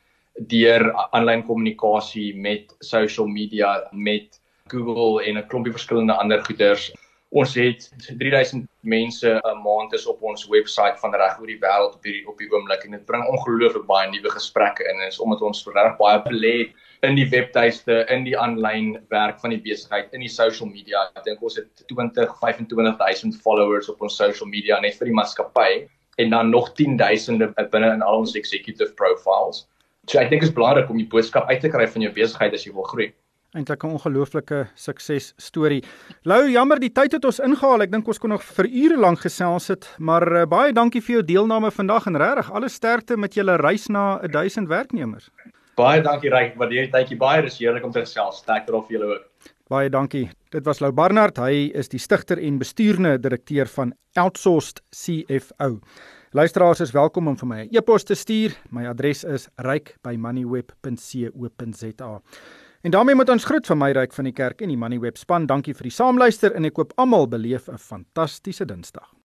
deur 0.52 0.92
aanlyn 1.12 1.42
kommunikasie 1.46 2.34
met 2.36 2.74
social 2.80 3.26
media 3.26 3.88
met 3.92 4.40
Google 4.68 5.24
en 5.24 5.38
'n 5.38 5.48
klompie 5.48 5.72
verskillende 5.72 6.14
ander 6.14 6.44
goeders 6.44 6.92
Ons 7.30 7.52
het 7.54 7.84
3000 8.18 8.64
mense 8.82 9.28
'n 9.30 9.58
maand 9.62 9.92
is 9.94 10.06
op 10.06 10.22
ons 10.22 10.48
webwerf 10.50 10.98
van 11.00 11.12
reg 11.14 11.38
oor 11.38 11.46
die 11.46 11.60
wêreld 11.62 11.94
op 11.94 12.02
hierdie 12.02 12.26
op 12.26 12.38
die 12.42 12.48
oomblik 12.50 12.82
en 12.84 12.96
dit 12.96 13.04
bring 13.06 13.22
ongelooflik 13.22 13.86
baie 13.86 14.10
nuwe 14.10 14.30
gesprekke 14.34 14.82
in 14.82 14.98
en 14.98 15.06
is 15.06 15.20
omdat 15.20 15.44
ons 15.46 15.62
regtig 15.66 15.96
baie 16.00 16.18
belê 16.24 16.56
in 17.06 17.14
die 17.14 17.28
webtuiste, 17.30 18.04
in 18.10 18.24
die 18.24 18.34
aanlyn 18.38 18.98
werk 19.14 19.38
van 19.38 19.54
die 19.54 19.62
besigheid, 19.62 20.10
in 20.12 20.26
die 20.26 20.28
social 20.28 20.68
media. 20.68 21.06
Ek 21.14 21.24
dink 21.24 21.42
ons 21.42 21.56
het 21.56 21.70
20 21.86 22.34
25000 22.42 23.38
followers 23.46 23.88
op 23.88 24.02
ons 24.02 24.16
social 24.16 24.50
media 24.50 24.80
net 24.80 24.98
vir 24.98 25.06
die 25.06 25.18
maatskappy 25.22 25.86
en 26.18 26.30
dan 26.30 26.50
nog 26.50 26.74
10000de 26.74 27.54
binne 27.70 27.94
in 27.94 28.02
al 28.02 28.24
ons 28.24 28.34
executive 28.34 28.92
profiles. 28.94 29.68
So 30.08 30.18
ek 30.18 30.30
dink 30.30 30.42
dit 30.42 30.50
is 30.50 30.58
belangrik 30.58 30.90
om 30.90 30.98
die 30.98 31.06
boodskap 31.06 31.46
uit 31.46 31.60
te 31.60 31.70
kry 31.70 31.86
van 31.86 32.02
jou 32.02 32.12
besigheid 32.12 32.52
as 32.58 32.66
jy 32.66 32.74
wil 32.74 32.90
groei 32.90 33.12
eintlik 33.54 33.84
'n 33.84 33.96
ongelooflike 33.96 34.66
sukses 34.74 35.32
storie. 35.36 35.84
Lou, 36.22 36.50
jammer 36.50 36.80
die 36.80 36.92
tyd 36.92 37.12
het 37.12 37.24
ons 37.24 37.38
ingehaal. 37.38 37.82
Ek 37.82 37.90
dink 37.90 38.06
ons 38.06 38.18
kon 38.18 38.30
nog 38.30 38.42
vir 38.42 38.66
ure 38.66 38.96
lank 38.96 39.18
gesels 39.18 39.68
het, 39.68 39.94
maar 39.98 40.32
uh, 40.32 40.46
baie 40.46 40.72
dankie 40.72 41.00
vir 41.00 41.14
jou 41.14 41.24
deelname 41.24 41.70
vandag 41.70 42.06
en 42.06 42.16
regtig 42.16 42.52
alle 42.52 42.68
sterkte 42.68 43.16
met 43.16 43.34
julle 43.34 43.56
reis 43.56 43.88
na 43.88 44.18
1000 44.18 44.68
werknemers. 44.68 45.30
Baie 45.76 46.02
dankie 46.02 46.30
Ryk, 46.30 46.56
waardeer 46.56 46.82
die 46.86 46.92
tydjie 46.92 47.16
baie. 47.16 47.42
Dis 47.42 47.58
heerlik 47.58 47.84
om 47.84 47.92
te 47.92 48.00
gesels. 48.00 48.38
Sterkte 48.38 48.76
op 48.76 48.86
vir 48.86 48.98
julle 48.98 49.14
ook. 49.14 49.24
Baie 49.70 49.90
dankie. 49.90 50.30
Dit 50.50 50.64
was 50.66 50.80
Lou 50.80 50.92
Barnard. 50.92 51.38
Hy 51.38 51.70
is 51.74 51.88
die 51.88 51.98
stigter 51.98 52.38
en 52.38 52.58
bestuurende 52.58 53.18
direkteur 53.18 53.66
van 53.66 53.92
Outsourced 54.18 54.80
CFO. 54.90 55.78
Luisteraars 56.32 56.80
is 56.80 56.92
welkom 56.92 57.28
om 57.28 57.36
vir 57.36 57.48
my 57.48 57.62
'n 57.62 57.68
e 57.72 57.76
e-pos 57.78 58.04
te 58.04 58.14
stuur. 58.14 58.50
My 58.70 58.86
adres 58.86 59.24
is 59.24 59.48
ryk@moneyweb.co.za. 59.56 62.20
En 62.82 62.90
daarmee 62.90 63.14
moet 63.14 63.28
ons 63.28 63.44
groet 63.44 63.66
van 63.66 63.78
my 63.78 63.90
ryk 63.92 64.14
van 64.16 64.24
die 64.24 64.32
kerk 64.32 64.62
en 64.64 64.70
die 64.72 64.78
Moneyweb 64.80 65.18
span. 65.20 65.44
Dankie 65.46 65.74
vir 65.76 65.90
die 65.90 65.92
saamluister 65.92 66.54
en 66.56 66.64
ek 66.64 66.78
koop 66.78 66.94
almal 66.96 67.28
beleef 67.28 67.68
'n 67.68 67.76
fantastiese 67.76 68.64
Dinsdag. 68.64 69.10